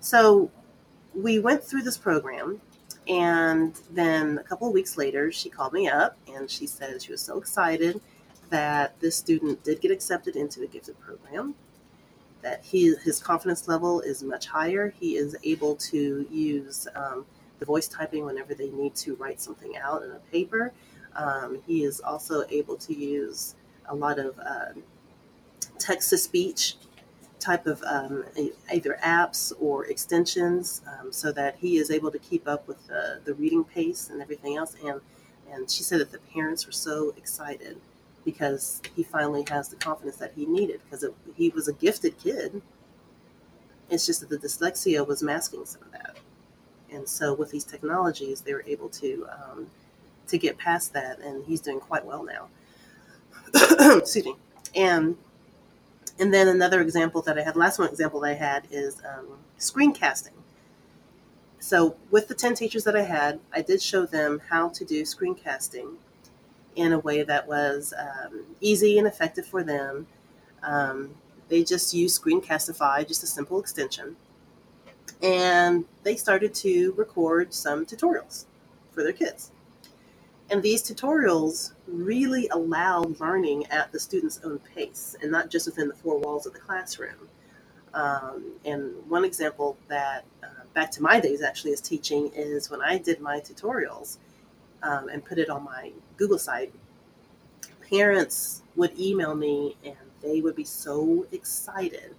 So 0.00 0.50
we 1.14 1.38
went 1.38 1.62
through 1.62 1.82
this 1.82 1.96
program, 1.96 2.60
and 3.08 3.78
then 3.90 4.38
a 4.38 4.42
couple 4.42 4.66
of 4.66 4.74
weeks 4.74 4.96
later, 4.96 5.30
she 5.30 5.48
called 5.48 5.72
me 5.72 5.88
up 5.88 6.16
and 6.26 6.50
she 6.50 6.66
said 6.66 7.00
she 7.00 7.12
was 7.12 7.20
so 7.20 7.38
excited 7.38 8.00
that 8.50 8.98
this 9.00 9.16
student 9.16 9.62
did 9.62 9.80
get 9.80 9.90
accepted 9.90 10.36
into 10.36 10.60
the 10.60 10.66
gifted 10.66 10.98
program. 11.00 11.54
That 12.42 12.64
he, 12.64 12.94
his 13.04 13.20
confidence 13.20 13.68
level 13.68 14.00
is 14.00 14.22
much 14.22 14.46
higher. 14.46 14.92
He 15.00 15.16
is 15.16 15.36
able 15.44 15.76
to 15.76 16.26
use 16.30 16.86
um, 16.94 17.26
the 17.58 17.64
voice 17.64 17.88
typing 17.88 18.24
whenever 18.24 18.54
they 18.54 18.70
need 18.70 18.94
to 18.96 19.14
write 19.16 19.40
something 19.40 19.76
out 19.76 20.02
in 20.02 20.10
a 20.10 20.20
paper. 20.30 20.72
Um, 21.16 21.62
he 21.66 21.84
is 21.84 22.00
also 22.00 22.44
able 22.50 22.76
to 22.76 22.94
use 22.94 23.54
a 23.88 23.94
lot 23.94 24.18
of 24.18 24.38
uh, 24.38 24.72
text 25.78 26.10
to 26.10 26.18
speech 26.18 26.74
type 27.38 27.66
of 27.66 27.82
um, 27.82 28.24
either 28.72 28.98
apps 29.04 29.52
or 29.60 29.86
extensions 29.86 30.82
um, 30.86 31.12
so 31.12 31.30
that 31.32 31.56
he 31.60 31.76
is 31.76 31.90
able 31.90 32.10
to 32.10 32.18
keep 32.18 32.48
up 32.48 32.66
with 32.66 32.86
the, 32.86 33.20
the 33.24 33.34
reading 33.34 33.62
pace 33.62 34.10
and 34.10 34.20
everything 34.20 34.56
else. 34.56 34.74
And, 34.84 35.00
and 35.52 35.70
she 35.70 35.82
said 35.82 36.00
that 36.00 36.12
the 36.12 36.18
parents 36.18 36.66
were 36.66 36.72
so 36.72 37.14
excited 37.16 37.80
because 38.24 38.82
he 38.96 39.02
finally 39.02 39.44
has 39.48 39.68
the 39.68 39.76
confidence 39.76 40.16
that 40.16 40.32
he 40.34 40.46
needed 40.46 40.80
because 40.84 41.04
it, 41.04 41.14
he 41.36 41.50
was 41.50 41.68
a 41.68 41.72
gifted 41.72 42.18
kid. 42.18 42.62
It's 43.88 44.04
just 44.06 44.20
that 44.20 44.30
the 44.30 44.38
dyslexia 44.38 45.06
was 45.06 45.22
masking 45.22 45.64
some 45.64 45.82
of 45.82 45.92
that. 45.92 46.16
And 46.90 47.08
so 47.08 47.34
with 47.34 47.50
these 47.50 47.64
technologies, 47.64 48.40
they 48.40 48.54
were 48.54 48.64
able 48.66 48.88
to 48.90 49.26
um, 49.30 49.66
to 50.28 50.38
get 50.38 50.58
past 50.58 50.92
that, 50.92 51.18
and 51.20 51.44
he's 51.44 51.60
doing 51.60 51.80
quite 51.80 52.04
well 52.04 52.24
now. 52.24 52.48
Excuse 53.98 54.24
me. 54.24 54.34
And 54.74 55.16
and 56.18 56.32
then 56.32 56.48
another 56.48 56.80
example 56.80 57.20
that 57.22 57.38
I 57.38 57.42
had, 57.42 57.56
last 57.56 57.78
one 57.78 57.88
example 57.88 58.20
that 58.20 58.30
I 58.30 58.34
had 58.34 58.66
is 58.70 59.02
um, 59.04 59.26
screencasting. 59.58 60.30
So 61.58 61.96
with 62.10 62.28
the 62.28 62.34
ten 62.34 62.54
teachers 62.54 62.84
that 62.84 62.96
I 62.96 63.02
had, 63.02 63.40
I 63.52 63.62
did 63.62 63.82
show 63.82 64.06
them 64.06 64.40
how 64.48 64.68
to 64.70 64.84
do 64.84 65.02
screencasting 65.02 65.96
in 66.74 66.92
a 66.92 66.98
way 66.98 67.22
that 67.22 67.48
was 67.48 67.92
um, 67.98 68.44
easy 68.60 68.98
and 68.98 69.06
effective 69.06 69.46
for 69.46 69.62
them. 69.62 70.06
Um, 70.62 71.14
they 71.48 71.64
just 71.64 71.94
used 71.94 72.22
Screencastify, 72.22 73.06
just 73.06 73.22
a 73.22 73.26
simple 73.26 73.58
extension, 73.60 74.16
and 75.22 75.84
they 76.02 76.16
started 76.16 76.54
to 76.56 76.92
record 76.96 77.54
some 77.54 77.86
tutorials 77.86 78.46
for 78.90 79.02
their 79.02 79.12
kids. 79.12 79.52
And 80.50 80.62
these 80.62 80.82
tutorials 80.82 81.72
really 81.88 82.48
allow 82.48 83.02
learning 83.18 83.66
at 83.66 83.90
the 83.90 83.98
student's 83.98 84.40
own 84.44 84.60
pace 84.60 85.16
and 85.20 85.30
not 85.30 85.50
just 85.50 85.66
within 85.66 85.88
the 85.88 85.94
four 85.94 86.18
walls 86.18 86.46
of 86.46 86.52
the 86.52 86.60
classroom. 86.60 87.28
Um, 87.94 88.52
and 88.64 88.92
one 89.08 89.24
example 89.24 89.76
that, 89.88 90.24
uh, 90.42 90.64
back 90.74 90.90
to 90.92 91.02
my 91.02 91.18
days 91.18 91.42
actually, 91.42 91.72
as 91.72 91.80
teaching 91.80 92.30
is 92.34 92.70
when 92.70 92.80
I 92.80 92.98
did 92.98 93.20
my 93.20 93.40
tutorials 93.40 94.18
um, 94.82 95.08
and 95.08 95.24
put 95.24 95.38
it 95.38 95.50
on 95.50 95.64
my 95.64 95.92
Google 96.16 96.38
site, 96.38 96.72
parents 97.88 98.62
would 98.76 98.98
email 98.98 99.34
me 99.34 99.76
and 99.84 99.96
they 100.22 100.40
would 100.40 100.54
be 100.54 100.64
so 100.64 101.26
excited 101.32 102.14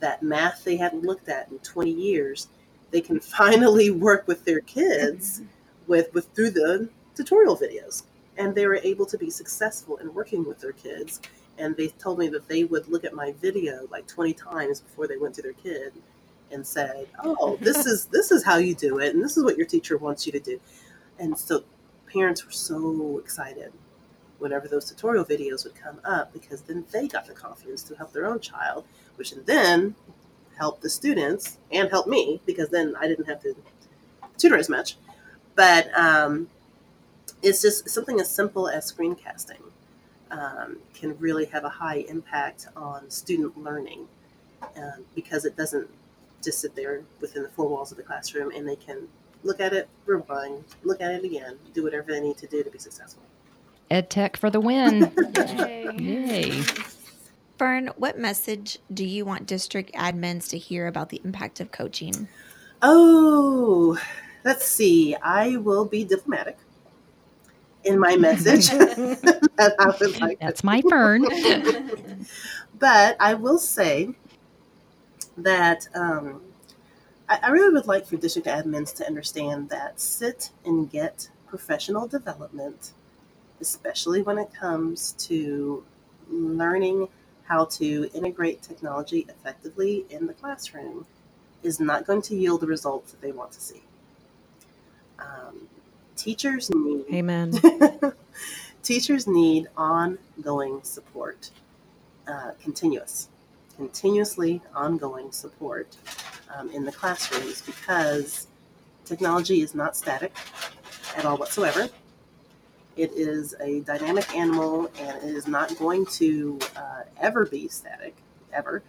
that 0.00 0.22
math 0.22 0.64
they 0.64 0.76
hadn't 0.76 1.04
looked 1.04 1.28
at 1.28 1.50
in 1.50 1.58
20 1.60 1.90
years, 1.90 2.48
they 2.90 3.00
can 3.00 3.20
finally 3.38 3.90
work 3.90 4.26
with 4.28 4.44
their 4.44 4.60
kids 4.60 5.40
with, 5.86 6.12
with 6.12 6.28
through 6.34 6.50
the 6.50 6.88
tutorial 7.14 7.56
videos. 7.56 8.04
And 8.36 8.54
they 8.54 8.66
were 8.66 8.80
able 8.82 9.06
to 9.06 9.18
be 9.18 9.30
successful 9.30 9.98
in 9.98 10.14
working 10.14 10.44
with 10.44 10.60
their 10.60 10.72
kids. 10.72 11.20
And 11.58 11.76
they 11.76 11.88
told 11.88 12.18
me 12.18 12.28
that 12.28 12.48
they 12.48 12.64
would 12.64 12.88
look 12.88 13.04
at 13.04 13.12
my 13.12 13.32
video 13.40 13.86
like 13.90 14.06
20 14.06 14.32
times 14.34 14.80
before 14.80 15.06
they 15.06 15.18
went 15.18 15.34
to 15.36 15.42
their 15.42 15.52
kid 15.52 15.92
and 16.50 16.66
said 16.66 17.06
oh 17.24 17.56
this 17.62 17.86
is 17.92 18.06
this 18.06 18.30
is 18.30 18.44
how 18.44 18.56
you 18.56 18.74
do 18.74 18.98
it 18.98 19.14
and 19.14 19.24
this 19.24 19.38
is 19.38 19.44
what 19.44 19.56
your 19.56 19.66
teacher 19.66 19.96
wants 19.98 20.26
you 20.26 20.32
to 20.32 20.40
do. 20.40 20.60
And 21.18 21.38
so 21.38 21.64
parents 22.10 22.44
were 22.44 22.52
so 22.52 23.18
excited 23.18 23.72
whenever 24.38 24.66
those 24.66 24.88
tutorial 24.88 25.24
videos 25.24 25.64
would 25.64 25.74
come 25.74 26.00
up 26.04 26.32
because 26.32 26.62
then 26.62 26.84
they 26.90 27.06
got 27.06 27.26
the 27.26 27.32
confidence 27.32 27.82
to 27.84 27.94
help 27.94 28.12
their 28.12 28.26
own 28.26 28.40
child 28.40 28.84
which 29.16 29.32
then 29.46 29.94
helped 30.58 30.82
the 30.82 30.90
students 30.90 31.58
and 31.70 31.88
helped 31.90 32.08
me 32.08 32.40
because 32.44 32.68
then 32.70 32.94
i 32.98 33.06
didn't 33.06 33.26
have 33.26 33.40
to 33.40 33.54
tutor 34.42 34.56
as 34.56 34.68
much. 34.68 34.96
But 35.54 35.96
um, 35.98 36.48
it's 37.42 37.62
just 37.62 37.88
something 37.88 38.20
as 38.20 38.30
simple 38.30 38.68
as 38.68 38.90
screencasting 38.92 39.60
um, 40.30 40.78
can 40.94 41.16
really 41.18 41.44
have 41.46 41.64
a 41.64 41.68
high 41.68 42.04
impact 42.08 42.68
on 42.76 43.08
student 43.10 43.56
learning 43.58 44.06
um, 44.76 45.04
because 45.14 45.44
it 45.44 45.56
doesn't 45.56 45.88
just 46.42 46.60
sit 46.60 46.74
there 46.74 47.02
within 47.20 47.42
the 47.42 47.48
four 47.50 47.68
walls 47.68 47.90
of 47.90 47.96
the 47.96 48.02
classroom 48.02 48.50
and 48.54 48.68
they 48.68 48.76
can 48.76 49.08
look 49.44 49.60
at 49.60 49.72
it, 49.72 49.88
rewind, 50.06 50.64
look 50.82 51.00
at 51.00 51.12
it 51.12 51.24
again, 51.24 51.58
do 51.74 51.82
whatever 51.82 52.12
they 52.12 52.20
need 52.20 52.38
to 52.38 52.46
do 52.46 52.62
to 52.62 52.70
be 52.70 52.78
successful. 52.78 53.22
Ed 53.90 54.08
Tech 54.08 54.36
for 54.36 54.50
the 54.50 54.60
win. 54.60 55.12
Yay. 55.36 55.90
Yay. 55.96 56.62
Fern, 57.58 57.90
what 57.96 58.18
message 58.18 58.78
do 58.92 59.04
you 59.04 59.24
want 59.24 59.46
district 59.46 59.92
admins 59.92 60.48
to 60.48 60.58
hear 60.58 60.86
about 60.86 61.10
the 61.10 61.20
impact 61.24 61.60
of 61.60 61.70
coaching? 61.70 62.28
Oh, 62.80 63.98
let's 64.44 64.66
see. 64.66 65.14
I 65.16 65.58
will 65.58 65.84
be 65.84 66.04
diplomatic 66.04 66.56
in 67.84 67.98
my 67.98 68.16
message 68.16 68.68
that 68.70 69.74
I 69.78 69.86
would 70.00 70.20
like 70.20 70.38
to 70.38 70.44
That's 70.44 70.64
my 70.64 70.82
fern. 70.82 71.24
but 72.78 73.16
I 73.20 73.34
will 73.34 73.58
say 73.58 74.14
that 75.36 75.88
um, 75.94 76.42
I, 77.28 77.38
I 77.44 77.50
really 77.50 77.72
would 77.72 77.86
like 77.86 78.06
for 78.06 78.16
district 78.16 78.48
admins 78.48 78.94
to 78.96 79.06
understand 79.06 79.68
that 79.70 80.00
sit 80.00 80.50
and 80.64 80.90
get 80.90 81.28
professional 81.46 82.06
development, 82.06 82.92
especially 83.60 84.22
when 84.22 84.38
it 84.38 84.52
comes 84.52 85.12
to 85.12 85.84
learning 86.30 87.08
how 87.44 87.64
to 87.66 88.08
integrate 88.14 88.62
technology 88.62 89.26
effectively 89.28 90.06
in 90.10 90.26
the 90.26 90.32
classroom, 90.32 91.06
is 91.62 91.80
not 91.80 92.06
going 92.06 92.22
to 92.22 92.34
yield 92.34 92.60
the 92.60 92.66
results 92.66 93.12
that 93.12 93.20
they 93.20 93.32
want 93.32 93.52
to 93.52 93.60
see. 93.60 93.82
Um, 95.18 95.68
teachers 96.22 96.70
need 96.70 97.04
Amen. 97.12 97.52
teachers 98.82 99.26
need 99.26 99.66
ongoing 99.76 100.80
support, 100.84 101.50
uh, 102.28 102.52
continuous, 102.62 103.28
continuously 103.76 104.62
ongoing 104.74 105.32
support 105.32 105.96
um, 106.54 106.70
in 106.70 106.84
the 106.84 106.92
classrooms 106.92 107.62
because 107.62 108.46
technology 109.04 109.62
is 109.62 109.74
not 109.74 109.96
static 109.96 110.32
at 111.16 111.24
all 111.24 111.36
whatsoever. 111.36 111.88
It 112.96 113.10
is 113.12 113.56
a 113.60 113.80
dynamic 113.80 114.32
animal 114.36 114.90
and 115.00 115.16
it 115.28 115.34
is 115.34 115.48
not 115.48 115.76
going 115.76 116.06
to 116.06 116.58
uh, 116.76 117.02
ever 117.20 117.46
be 117.46 117.66
static, 117.66 118.14
ever. 118.52 118.82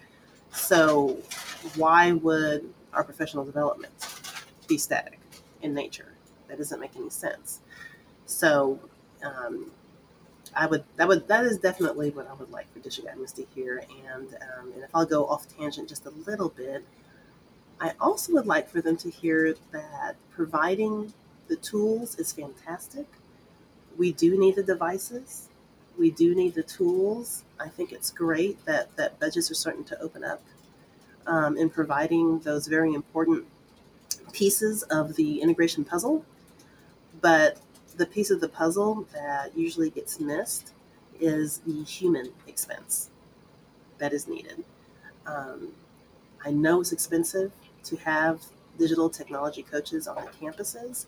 So, 0.52 1.18
why 1.78 2.12
would 2.12 2.72
our 2.94 3.04
professional 3.04 3.44
development 3.44 3.94
be 4.68 4.78
static 4.78 5.20
in 5.64 5.74
nature? 5.74 6.13
That 6.54 6.60
doesn't 6.60 6.80
make 6.80 6.96
any 6.96 7.10
sense. 7.10 7.62
So, 8.28 8.80
um, 9.24 9.72
I 10.56 10.68
would 10.68 10.84
that 10.98 11.08
would 11.08 11.28
that 11.30 11.46
is 11.46 11.58
definitely 11.58 12.12
what 12.12 12.28
I 12.28 12.34
would 12.36 12.52
like 12.52 12.72
for 12.72 12.78
district 12.78 13.10
admins 13.10 13.34
to 13.38 13.46
hear. 13.56 13.84
And 14.08 14.28
um, 14.36 14.72
and 14.76 14.84
if 14.84 14.90
I'll 14.94 15.08
go 15.08 15.26
off 15.26 15.48
tangent 15.58 15.90
just 15.90 16.06
a 16.06 16.12
little 16.28 16.50
bit, 16.50 16.86
I 17.80 17.94
also 18.00 18.34
would 18.34 18.46
like 18.46 18.70
for 18.70 18.80
them 18.80 18.96
to 18.98 19.10
hear 19.10 19.56
that 19.72 20.16
providing 20.30 21.12
the 21.48 21.56
tools 21.56 22.20
is 22.20 22.32
fantastic. 22.32 23.08
We 23.98 24.12
do 24.12 24.40
need 24.40 24.56
the 24.56 24.64
devices. 24.64 25.50
We 25.98 26.12
do 26.12 26.36
need 26.36 26.54
the 26.54 26.62
tools. 26.62 27.46
I 27.60 27.68
think 27.68 27.92
it's 27.92 28.12
great 28.12 28.64
that 28.66 28.96
that 28.96 29.20
budgets 29.20 29.50
are 29.50 29.56
starting 29.56 29.86
to 29.86 30.00
open 30.00 30.24
up 30.24 30.44
um, 31.26 31.58
in 31.58 31.72
providing 31.72 32.42
those 32.42 32.68
very 32.68 32.94
important 32.94 33.48
pieces 34.34 34.84
of 34.84 35.16
the 35.16 35.42
integration 35.42 35.84
puzzle. 35.84 36.24
But 37.24 37.58
the 37.96 38.06
piece 38.06 38.32
of 38.32 38.42
the 38.42 38.50
puzzle 38.50 39.08
that 39.14 39.58
usually 39.58 39.90
gets 39.90 40.20
missed 40.20 40.74
is 41.22 41.60
the 41.60 41.84
human 41.86 42.34
expense 42.48 43.10
that 43.98 44.12
is 44.12 44.28
needed. 44.28 44.66
Um, 45.26 45.70
I 46.46 46.52
know 46.52 46.82
it's 46.82 46.92
expensive 46.92 47.54
to 47.86 47.96
have 47.96 48.42
digital 48.78 49.10
technology 49.10 49.64
coaches 49.64 50.06
on 50.06 50.26
the 50.26 50.32
campuses, 50.32 51.06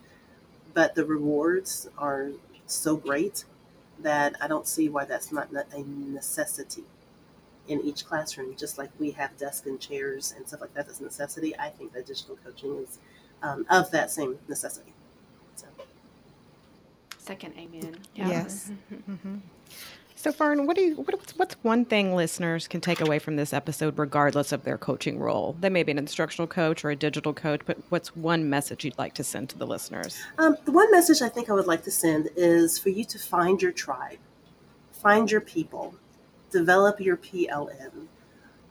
but 0.73 0.95
the 0.95 1.03
rewards 1.03 1.89
are 1.97 2.29
so 2.65 2.95
great 2.95 3.43
that 3.99 4.37
I 4.39 4.47
don't 4.47 4.65
see 4.65 4.87
why 4.87 5.03
that's 5.03 5.33
not 5.33 5.49
a 5.51 5.83
necessity 5.83 6.85
in 7.67 7.81
each 7.81 8.05
classroom. 8.05 8.55
Just 8.55 8.77
like 8.77 8.91
we 8.99 9.11
have 9.11 9.35
desks 9.35 9.67
and 9.67 9.81
chairs 9.81 10.33
and 10.37 10.47
stuff 10.47 10.61
like 10.61 10.73
that 10.75 10.87
a 10.87 11.03
necessity, 11.03 11.57
I 11.59 11.71
think 11.71 11.91
that 11.91 12.07
digital 12.07 12.37
coaching 12.41 12.77
is 12.77 12.99
um, 13.43 13.65
of 13.69 13.91
that 13.91 14.11
same 14.11 14.39
necessity. 14.47 14.93
So. 17.25 17.33
Second, 17.33 17.53
amen. 17.57 17.97
Yes. 18.13 18.71
Mm-hmm. 18.93 19.37
So, 20.15 20.31
Fern, 20.31 20.65
what 20.65 20.75
do 20.75 20.81
you 20.83 20.95
what, 20.95 21.33
what's 21.37 21.55
one 21.63 21.85
thing 21.85 22.15
listeners 22.15 22.67
can 22.67 22.81
take 22.81 23.01
away 23.01 23.17
from 23.17 23.35
this 23.35 23.51
episode, 23.51 23.97
regardless 23.97 24.51
of 24.51 24.63
their 24.63 24.77
coaching 24.77 25.19
role? 25.19 25.55
They 25.59 25.69
may 25.69 25.81
be 25.81 25.91
an 25.91 25.97
instructional 25.97 26.47
coach 26.47 26.85
or 26.85 26.91
a 26.91 26.95
digital 26.95 27.33
coach, 27.33 27.61
but 27.65 27.77
what's 27.89 28.15
one 28.15 28.47
message 28.49 28.85
you'd 28.85 28.97
like 28.97 29.13
to 29.15 29.23
send 29.23 29.49
to 29.49 29.57
the 29.57 29.65
listeners? 29.65 30.19
Um, 30.37 30.55
the 30.65 30.71
one 30.71 30.91
message 30.91 31.21
I 31.21 31.29
think 31.29 31.49
I 31.49 31.53
would 31.53 31.67
like 31.67 31.83
to 31.83 31.91
send 31.91 32.29
is 32.35 32.77
for 32.77 32.89
you 32.89 33.03
to 33.05 33.19
find 33.19 33.61
your 33.61 33.71
tribe, 33.71 34.19
find 34.91 35.29
your 35.29 35.41
people, 35.41 35.95
develop 36.51 36.99
your 36.99 37.17
PLN. 37.17 38.07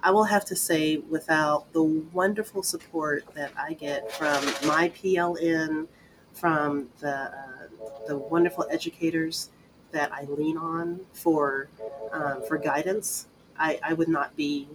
I 0.01 0.11
will 0.12 0.25
have 0.25 0.45
to 0.47 0.57
say, 0.57 0.99
without 0.99 1.73
the 1.73 1.83
wonderful 1.83 2.62
support 2.62 3.25
that 3.35 3.53
I 3.59 3.75
get 3.75 4.12
from 4.12 4.45
my 4.69 4.90
PLN, 4.90 5.88
from 6.35 6.88
the 7.01 7.14
uh, 7.14 7.68
the 8.07 8.18
wonderful 8.18 8.66
educators 8.70 9.51
that 9.92 10.12
I 10.12 10.25
lean 10.25 10.59
on 10.59 11.01
for 11.12 11.68
um, 12.12 12.42
for 12.47 12.59
guidance, 12.59 13.29
I, 13.59 13.79
I 13.83 13.94
would 13.94 14.09
not 14.09 14.37
be 14.37 14.68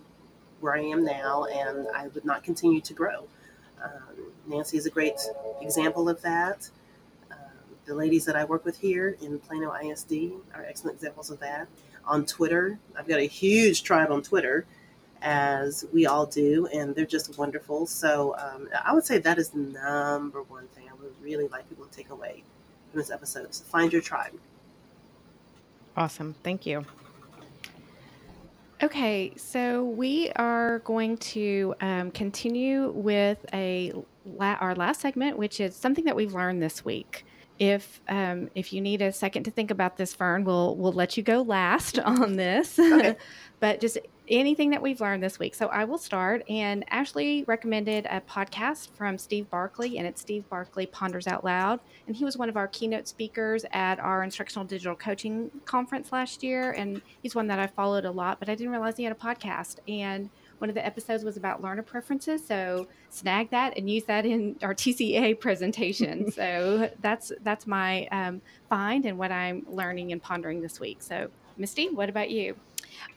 where 0.61 0.75
I 0.75 0.81
am 0.81 1.03
now, 1.03 1.45
and 1.45 1.87
I 1.93 2.07
would 2.07 2.25
not 2.25 2.43
continue 2.43 2.81
to 2.81 2.93
grow. 2.93 3.27
Um, 3.83 4.31
Nancy 4.47 4.77
is 4.77 4.85
a 4.85 4.89
great 4.89 5.19
example 5.61 6.09
of 6.09 6.21
that. 6.21 6.69
Um, 7.31 7.37
the 7.85 7.95
ladies 7.95 8.25
that 8.25 8.35
I 8.35 8.43
work 8.43 8.65
with 8.65 8.79
here 8.79 9.17
in 9.21 9.39
Plano 9.39 9.73
ISD 9.73 10.31
are 10.53 10.63
excellent 10.63 10.95
examples 10.95 11.29
of 11.29 11.39
that. 11.39 11.67
On 12.05 12.25
Twitter, 12.25 12.79
I've 12.97 13.07
got 13.07 13.19
a 13.19 13.27
huge 13.27 13.83
tribe 13.83 14.11
on 14.11 14.21
Twitter, 14.21 14.65
as 15.21 15.85
we 15.93 16.05
all 16.05 16.25
do, 16.25 16.67
and 16.73 16.95
they're 16.95 17.05
just 17.05 17.37
wonderful. 17.37 17.85
So 17.85 18.35
um, 18.37 18.69
I 18.85 18.93
would 18.93 19.05
say 19.05 19.19
that 19.19 19.37
is 19.37 19.49
the 19.49 19.59
number 19.59 20.43
one 20.43 20.67
thing 20.69 20.88
would 21.01 21.13
really 21.21 21.47
like 21.47 21.67
people 21.69 21.85
to 21.85 21.91
take 21.91 22.09
away 22.09 22.43
from 22.91 22.99
this 22.99 23.11
episode. 23.11 23.53
So 23.53 23.63
find 23.65 23.91
your 23.91 24.01
tribe. 24.01 24.33
Awesome. 25.95 26.35
Thank 26.43 26.65
you. 26.65 26.85
Okay, 28.81 29.33
so 29.35 29.83
we 29.83 30.31
are 30.37 30.79
going 30.79 31.17
to 31.17 31.75
um, 31.81 32.11
continue 32.11 32.91
with 32.91 33.45
a 33.51 33.91
la- 34.25 34.57
our 34.61 34.73
last 34.73 35.01
segment, 35.01 35.37
which 35.37 35.59
is 35.59 35.75
something 35.75 36.05
that 36.05 36.15
we've 36.15 36.33
learned 36.33 36.61
this 36.61 36.85
week. 36.85 37.25
If 37.59 38.01
um, 38.07 38.49
if 38.55 38.71
you 38.73 38.81
need 38.81 39.01
a 39.01 39.11
second 39.11 39.43
to 39.43 39.51
think 39.51 39.69
about 39.69 39.97
this, 39.97 40.13
Fern, 40.13 40.45
we'll 40.45 40.75
we'll 40.75 40.93
let 40.93 41.17
you 41.17 41.23
go 41.23 41.41
last 41.41 41.99
on 42.17 42.37
this. 42.37 42.79
Okay. 42.79 43.15
but 43.59 43.81
just 43.81 43.97
anything 44.29 44.69
that 44.69 44.81
we've 44.81 45.01
learned 45.01 45.23
this 45.23 45.39
week. 45.39 45.55
So 45.55 45.67
I 45.67 45.83
will 45.83 45.97
start. 45.97 46.43
And 46.49 46.85
Ashley 46.89 47.43
recommended 47.47 48.05
a 48.09 48.21
podcast 48.21 48.89
from 48.91 49.17
Steve 49.17 49.49
Barkley, 49.49 49.97
and 49.97 50.07
it's 50.07 50.21
Steve 50.21 50.47
Barkley 50.49 50.85
Ponders 50.85 51.27
Out 51.27 51.43
Loud. 51.43 51.79
And 52.07 52.15
he 52.15 52.25
was 52.25 52.37
one 52.37 52.49
of 52.49 52.57
our 52.57 52.67
keynote 52.67 53.07
speakers 53.07 53.65
at 53.71 53.99
our 53.99 54.23
instructional 54.23 54.65
digital 54.65 54.95
coaching 54.95 55.49
conference 55.65 56.11
last 56.11 56.43
year. 56.43 56.71
And 56.71 57.01
he's 57.21 57.35
one 57.35 57.47
that 57.47 57.59
I 57.59 57.67
followed 57.67 58.05
a 58.05 58.11
lot, 58.11 58.39
but 58.39 58.49
I 58.49 58.55
didn't 58.55 58.71
realize 58.71 58.97
he 58.97 59.03
had 59.03 59.13
a 59.13 59.15
podcast. 59.15 59.77
And 59.87 60.29
one 60.59 60.69
of 60.69 60.75
the 60.75 60.85
episodes 60.85 61.23
was 61.23 61.37
about 61.37 61.61
learner 61.61 61.81
preferences. 61.81 62.45
So 62.45 62.87
snag 63.09 63.49
that 63.51 63.77
and 63.77 63.89
use 63.89 64.03
that 64.05 64.25
in 64.25 64.55
our 64.61 64.73
TCA 64.75 65.39
presentation. 65.39 66.31
so 66.39 66.89
that's 67.01 67.31
that's 67.43 67.65
my 67.65 68.07
um, 68.07 68.41
find 68.69 69.05
and 69.05 69.17
what 69.17 69.31
I'm 69.31 69.65
learning 69.69 70.11
and 70.11 70.21
pondering 70.21 70.61
this 70.61 70.79
week. 70.79 71.01
So 71.01 71.29
Misty, 71.57 71.89
what 71.89 72.07
about 72.09 72.29
you? 72.29 72.55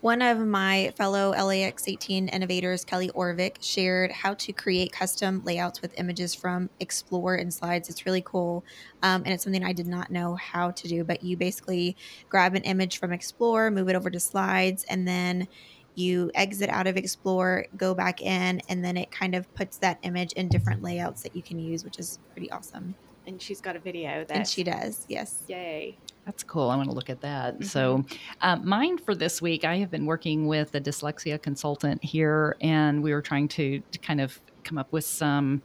One 0.00 0.20
of 0.20 0.38
my 0.38 0.92
fellow 0.96 1.30
LAX 1.30 1.86
18 1.86 2.28
innovators, 2.28 2.84
Kelly 2.84 3.08
Orvick, 3.10 3.56
shared 3.60 4.10
how 4.10 4.34
to 4.34 4.52
create 4.52 4.92
custom 4.92 5.42
layouts 5.44 5.80
with 5.80 5.98
images 5.98 6.34
from 6.34 6.68
Explore 6.80 7.36
and 7.36 7.54
Slides. 7.54 7.88
It's 7.88 8.04
really 8.04 8.22
cool. 8.22 8.64
Um, 9.02 9.22
and 9.24 9.28
it's 9.32 9.44
something 9.44 9.64
I 9.64 9.72
did 9.72 9.86
not 9.86 10.10
know 10.10 10.34
how 10.34 10.72
to 10.72 10.88
do, 10.88 11.04
but 11.04 11.22
you 11.22 11.36
basically 11.36 11.96
grab 12.28 12.54
an 12.54 12.62
image 12.62 12.98
from 12.98 13.12
Explore, 13.12 13.70
move 13.70 13.88
it 13.88 13.96
over 13.96 14.10
to 14.10 14.20
Slides, 14.20 14.84
and 14.88 15.06
then 15.06 15.46
you 15.94 16.30
exit 16.34 16.70
out 16.70 16.86
of 16.86 16.96
Explore, 16.96 17.66
go 17.76 17.94
back 17.94 18.22
in, 18.22 18.60
and 18.68 18.84
then 18.84 18.96
it 18.96 19.10
kind 19.10 19.34
of 19.34 19.52
puts 19.54 19.78
that 19.78 19.98
image 20.02 20.32
in 20.32 20.48
different 20.48 20.82
layouts 20.82 21.22
that 21.22 21.36
you 21.36 21.42
can 21.42 21.58
use, 21.58 21.84
which 21.84 21.98
is 21.98 22.18
pretty 22.32 22.50
awesome. 22.50 22.94
And 23.26 23.40
she's 23.40 23.60
got 23.60 23.76
a 23.76 23.78
video 23.78 24.24
that 24.24 24.36
And 24.36 24.48
she 24.48 24.64
does, 24.64 25.04
yes. 25.08 25.44
yay. 25.46 25.96
That's 26.26 26.42
cool. 26.42 26.70
I 26.70 26.76
want 26.76 26.88
to 26.88 26.94
look 26.94 27.10
at 27.10 27.20
that. 27.20 27.58
Mhm. 27.60 27.64
So, 27.64 28.04
um, 28.40 28.66
mine 28.66 28.98
for 28.98 29.14
this 29.14 29.40
week, 29.42 29.64
I 29.64 29.76
have 29.78 29.90
been 29.90 30.06
working 30.06 30.46
with 30.46 30.74
a 30.74 30.80
dyslexia 30.80 31.40
consultant 31.40 32.02
here, 32.02 32.56
and 32.60 33.02
we 33.02 33.12
were 33.12 33.22
trying 33.22 33.48
to, 33.48 33.80
to 33.80 33.98
kind 33.98 34.20
of 34.20 34.40
come 34.64 34.78
up 34.78 34.92
with 34.92 35.04
some 35.04 35.62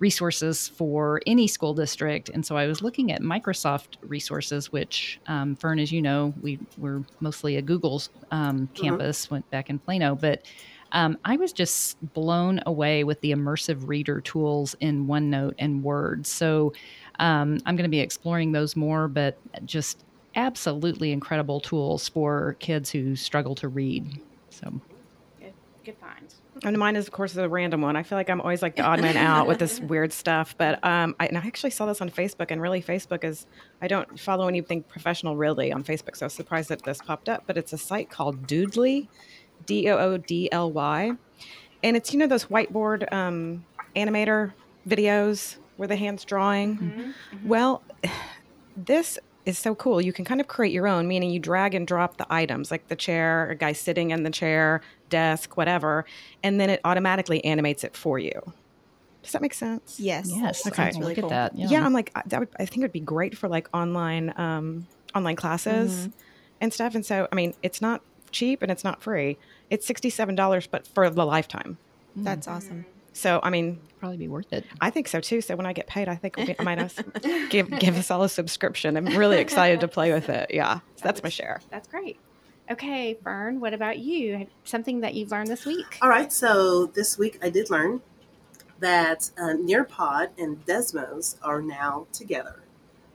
resources 0.00 0.66
for 0.66 1.20
any 1.26 1.46
school 1.46 1.74
district. 1.74 2.30
And 2.30 2.44
so 2.44 2.56
I 2.56 2.66
was 2.66 2.82
looking 2.82 3.12
at 3.12 3.20
Microsoft 3.20 3.96
resources, 4.02 4.72
which, 4.72 5.20
um, 5.26 5.54
Fern, 5.54 5.78
as 5.78 5.92
you 5.92 6.02
know, 6.02 6.34
we 6.40 6.58
were 6.78 7.04
mostly 7.20 7.56
a 7.56 7.62
Google's 7.62 8.10
um, 8.30 8.68
campus, 8.74 9.30
went 9.30 9.48
back 9.50 9.70
in 9.70 9.78
Plano, 9.78 10.14
but 10.14 10.44
um, 10.92 11.18
I 11.24 11.36
was 11.36 11.52
just 11.52 11.98
blown 12.14 12.60
away 12.66 13.04
with 13.04 13.20
the 13.20 13.30
immersive 13.30 13.88
reader 13.88 14.20
tools 14.20 14.74
in 14.80 15.06
OneNote 15.06 15.54
and 15.58 15.84
Word. 15.84 16.26
So 16.26 16.72
um, 17.20 17.60
I'm 17.66 17.76
going 17.76 17.84
to 17.84 17.90
be 17.90 18.00
exploring 18.00 18.52
those 18.52 18.74
more, 18.74 19.06
but 19.06 19.38
just 19.66 20.04
absolutely 20.34 21.12
incredible 21.12 21.60
tools 21.60 22.08
for 22.08 22.56
kids 22.58 22.90
who 22.90 23.14
struggle 23.14 23.54
to 23.56 23.68
read. 23.68 24.20
So 24.48 24.80
Good, 25.38 25.52
good 25.84 25.96
find. 25.98 26.34
And 26.62 26.76
mine 26.76 26.96
is, 26.96 27.06
of 27.06 27.12
course, 27.12 27.32
the 27.32 27.48
random 27.48 27.80
one. 27.80 27.96
I 27.96 28.02
feel 28.02 28.18
like 28.18 28.28
I'm 28.28 28.40
always 28.40 28.60
like 28.60 28.76
the 28.76 28.82
odd 28.82 29.00
man 29.00 29.16
out 29.16 29.46
with 29.46 29.58
this 29.58 29.80
weird 29.92 30.12
stuff. 30.12 30.54
But 30.58 30.82
um, 30.84 31.14
I, 31.18 31.26
and 31.26 31.38
I 31.38 31.46
actually 31.46 31.70
saw 31.70 31.86
this 31.86 32.00
on 32.00 32.10
Facebook, 32.10 32.50
and 32.50 32.60
really, 32.60 32.82
Facebook 32.82 33.24
is 33.24 33.46
I 33.80 33.88
don't 33.88 34.18
follow 34.20 34.46
anything 34.46 34.82
professional 34.82 35.36
really 35.36 35.72
on 35.72 35.84
Facebook, 35.84 36.16
so 36.16 36.24
I 36.24 36.26
was 36.26 36.34
surprised 36.34 36.68
that 36.68 36.82
this 36.84 37.00
popped 37.00 37.28
up. 37.28 37.44
But 37.46 37.56
it's 37.56 37.72
a 37.72 37.78
site 37.78 38.10
called 38.10 38.46
Doodly, 38.46 39.08
D 39.66 39.88
O 39.88 39.96
O 39.96 40.16
D 40.18 40.50
L 40.52 40.70
Y, 40.70 41.12
and 41.82 41.96
it's 41.96 42.12
you 42.12 42.18
know 42.18 42.26
those 42.26 42.46
whiteboard 42.46 43.10
um, 43.12 43.64
animator 43.96 44.52
videos 44.86 45.56
where 45.76 45.88
the 45.88 45.96
hands 45.96 46.24
drawing. 46.24 46.76
Mm-hmm. 46.76 47.48
Well, 47.48 47.82
this 48.76 49.18
is 49.46 49.58
so 49.58 49.74
cool. 49.74 50.00
You 50.00 50.12
can 50.12 50.24
kind 50.24 50.40
of 50.40 50.48
create 50.48 50.72
your 50.72 50.86
own, 50.86 51.08
meaning 51.08 51.30
you 51.30 51.38
drag 51.38 51.74
and 51.74 51.86
drop 51.86 52.16
the 52.16 52.26
items, 52.30 52.70
like 52.70 52.88
the 52.88 52.96
chair, 52.96 53.50
a 53.50 53.54
guy 53.54 53.72
sitting 53.72 54.10
in 54.10 54.22
the 54.22 54.30
chair, 54.30 54.82
desk, 55.08 55.56
whatever, 55.56 56.04
and 56.42 56.60
then 56.60 56.70
it 56.70 56.80
automatically 56.84 57.44
animates 57.44 57.84
it 57.84 57.96
for 57.96 58.18
you. 58.18 58.52
Does 59.22 59.32
that 59.32 59.42
make 59.42 59.54
sense? 59.54 60.00
Yes. 60.00 60.30
Yes. 60.34 60.66
Okay. 60.66 60.92
Really 60.94 61.14
Look 61.14 61.24
cool. 61.24 61.32
at 61.32 61.54
that. 61.54 61.70
Yeah, 61.70 61.84
I'm 61.84 61.92
like 61.92 62.12
that. 62.26 62.40
Would, 62.40 62.48
I 62.58 62.64
think 62.64 62.78
it 62.78 62.82
would 62.82 62.92
be 62.92 63.00
great 63.00 63.36
for 63.36 63.48
like 63.48 63.68
online 63.74 64.32
um, 64.38 64.86
online 65.14 65.36
classes 65.36 66.08
and 66.60 66.72
stuff. 66.72 66.94
And 66.94 67.04
so, 67.04 67.28
I 67.30 67.34
mean, 67.34 67.54
it's 67.62 67.82
not 67.82 68.02
cheap 68.30 68.62
and 68.62 68.70
it's 68.70 68.84
not 68.84 69.02
free. 69.02 69.36
It's 69.68 69.86
sixty 69.86 70.08
seven 70.08 70.34
dollars, 70.34 70.66
but 70.66 70.86
for 70.86 71.10
the 71.10 71.26
lifetime. 71.26 71.76
That's 72.16 72.48
awesome. 72.48 72.86
So, 73.12 73.40
I 73.42 73.50
mean, 73.50 73.80
probably 73.98 74.16
be 74.16 74.28
worth 74.28 74.52
it. 74.52 74.64
I 74.80 74.90
think 74.90 75.08
so 75.08 75.20
too. 75.20 75.40
So 75.40 75.56
when 75.56 75.66
I 75.66 75.72
get 75.72 75.86
paid, 75.86 76.08
I 76.08 76.14
think 76.14 76.36
we, 76.36 76.54
I 76.58 76.62
might 76.62 76.78
have 76.78 76.94
give 77.50 77.70
give 77.78 77.96
us 77.98 78.10
all 78.10 78.22
a 78.22 78.28
subscription. 78.28 78.96
I'm 78.96 79.06
really 79.06 79.38
excited 79.38 79.80
to 79.80 79.88
play 79.88 80.12
with 80.12 80.28
it. 80.28 80.50
Yeah, 80.52 80.76
so 80.96 81.02
that's 81.02 81.22
my 81.22 81.28
share. 81.28 81.60
That's 81.70 81.88
great. 81.88 82.18
Okay, 82.70 83.14
Fern, 83.24 83.58
what 83.58 83.74
about 83.74 83.98
you? 83.98 84.46
Something 84.64 85.00
that 85.00 85.14
you've 85.14 85.32
learned 85.32 85.48
this 85.48 85.66
week? 85.66 85.98
All 86.00 86.08
right, 86.08 86.32
so 86.32 86.86
this 86.86 87.18
week 87.18 87.38
I 87.42 87.50
did 87.50 87.68
learn 87.68 88.00
that 88.78 89.30
uh, 89.36 89.54
Nearpod 89.56 90.28
and 90.38 90.64
Desmos 90.64 91.36
are 91.42 91.60
now 91.60 92.06
together. 92.12 92.60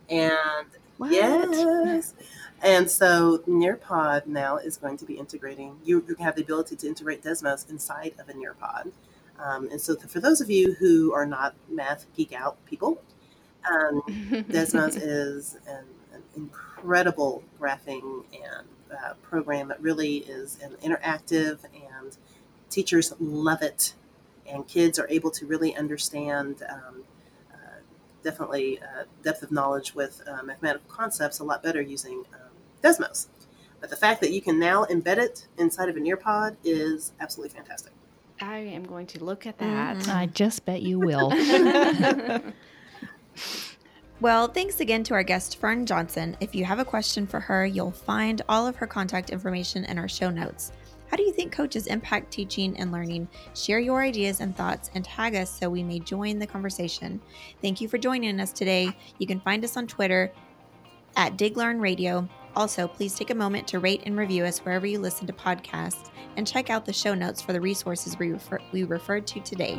And 0.09 0.67
What? 0.97 1.11
yes. 1.11 2.13
And 2.61 2.91
so 2.91 3.39
Nearpod 3.47 4.27
now 4.27 4.57
is 4.57 4.75
going 4.77 4.97
to 4.97 5.05
be 5.05 5.13
integrating, 5.15 5.77
you, 5.83 6.03
you 6.07 6.15
have 6.19 6.35
the 6.35 6.41
ability 6.41 6.75
to 6.77 6.87
integrate 6.87 7.23
Desmos 7.23 7.69
inside 7.69 8.13
of 8.19 8.27
a 8.27 8.33
Nearpod. 8.33 8.91
Um, 9.39 9.69
and 9.69 9.81
so 9.81 9.95
for 9.95 10.19
those 10.19 10.41
of 10.41 10.49
you 10.49 10.73
who 10.73 11.13
are 11.13 11.25
not 11.25 11.55
math 11.69 12.05
geek 12.15 12.33
out 12.33 12.63
people, 12.65 13.01
um, 13.69 14.01
Desmos 14.49 14.95
is 14.95 15.57
an, 15.67 15.85
an 16.13 16.23
incredible 16.35 17.43
graphing 17.59 18.23
and 18.33 18.67
uh, 18.91 19.13
program 19.23 19.67
that 19.67 19.81
really 19.81 20.17
is 20.17 20.59
an 20.61 20.75
interactive 20.83 21.59
and 21.73 22.17
teachers 22.69 23.13
love 23.19 23.61
it 23.61 23.93
and 24.47 24.67
kids 24.67 24.99
are 24.99 25.07
able 25.09 25.31
to 25.31 25.45
really 25.45 25.75
understand 25.75 26.63
um, 26.69 27.03
uh, 27.51 27.79
definitely 28.23 28.79
uh, 28.79 29.03
depth 29.23 29.41
of 29.41 29.51
knowledge 29.51 29.95
with 29.95 30.21
uh, 30.27 30.43
mathematical 30.43 30.87
concepts 30.87 31.39
a 31.39 31.43
lot 31.43 31.63
better 31.63 31.81
using 31.81 32.23
um, 32.33 32.51
Desmos. 32.83 33.27
But 33.81 33.89
the 33.89 33.95
fact 33.95 34.21
that 34.21 34.31
you 34.31 34.41
can 34.41 34.59
now 34.59 34.85
embed 34.85 35.17
it 35.17 35.47
inside 35.57 35.89
of 35.89 35.97
a 35.97 35.99
Nearpod 35.99 36.57
is 36.63 37.11
absolutely 37.19 37.55
fantastic. 37.55 37.94
I 38.41 38.57
am 38.57 38.83
going 38.83 39.07
to 39.07 39.23
look 39.23 39.45
at 39.47 39.57
that. 39.59 39.97
Mhm. 39.97 40.13
I 40.13 40.25
just 40.27 40.65
bet 40.65 40.81
you 40.81 40.99
will. 40.99 41.31
Well, 44.21 44.47
thanks 44.47 44.79
again 44.79 45.03
to 45.03 45.13
our 45.13 45.23
guest, 45.23 45.57
Fern 45.59 45.85
Johnson. 45.85 46.37
If 46.39 46.55
you 46.55 46.63
have 46.63 46.79
a 46.79 46.85
question 46.85 47.27
for 47.27 47.41
her, 47.41 47.65
you'll 47.65 47.91
find 47.91 48.41
all 48.47 48.65
of 48.65 48.77
her 48.77 48.87
contact 48.87 49.29
information 49.29 49.83
in 49.83 49.99
our 49.99 50.07
show 50.07 50.29
notes. 50.29 50.71
How 51.11 51.17
do 51.17 51.23
you 51.23 51.33
think 51.33 51.51
coaches 51.51 51.87
impact 51.87 52.31
teaching 52.31 52.77
and 52.79 52.93
learning? 52.93 53.27
Share 53.55 53.79
your 53.79 54.01
ideas 54.01 54.39
and 54.39 54.55
thoughts 54.55 54.89
and 54.95 55.03
tag 55.03 55.35
us 55.35 55.49
so 55.51 55.69
we 55.69 55.83
may 55.83 55.99
join 55.99 56.39
the 56.39 56.47
conversation. 56.47 57.19
Thank 57.61 57.81
you 57.81 57.89
for 57.89 57.97
joining 57.97 58.39
us 58.39 58.53
today. 58.53 58.97
You 59.19 59.27
can 59.27 59.41
find 59.41 59.63
us 59.65 59.75
on 59.75 59.85
Twitter 59.85 60.31
at 61.17 61.37
DigLearn 61.37 61.81
Radio. 61.81 62.27
Also, 62.55 62.87
please 62.87 63.15
take 63.15 63.31
a 63.31 63.35
moment 63.35 63.67
to 63.67 63.79
rate 63.79 64.03
and 64.05 64.17
review 64.17 64.45
us 64.45 64.59
wherever 64.59 64.87
you 64.87 64.97
listen 64.97 65.27
to 65.27 65.33
podcasts 65.33 66.09
and 66.37 66.47
check 66.47 66.69
out 66.69 66.85
the 66.85 66.93
show 66.93 67.13
notes 67.13 67.41
for 67.41 67.53
the 67.53 67.61
resources 67.61 68.17
we, 68.17 68.31
refer- 68.31 68.61
we 68.71 68.83
referred 68.83 69.27
to 69.27 69.39
today. 69.41 69.77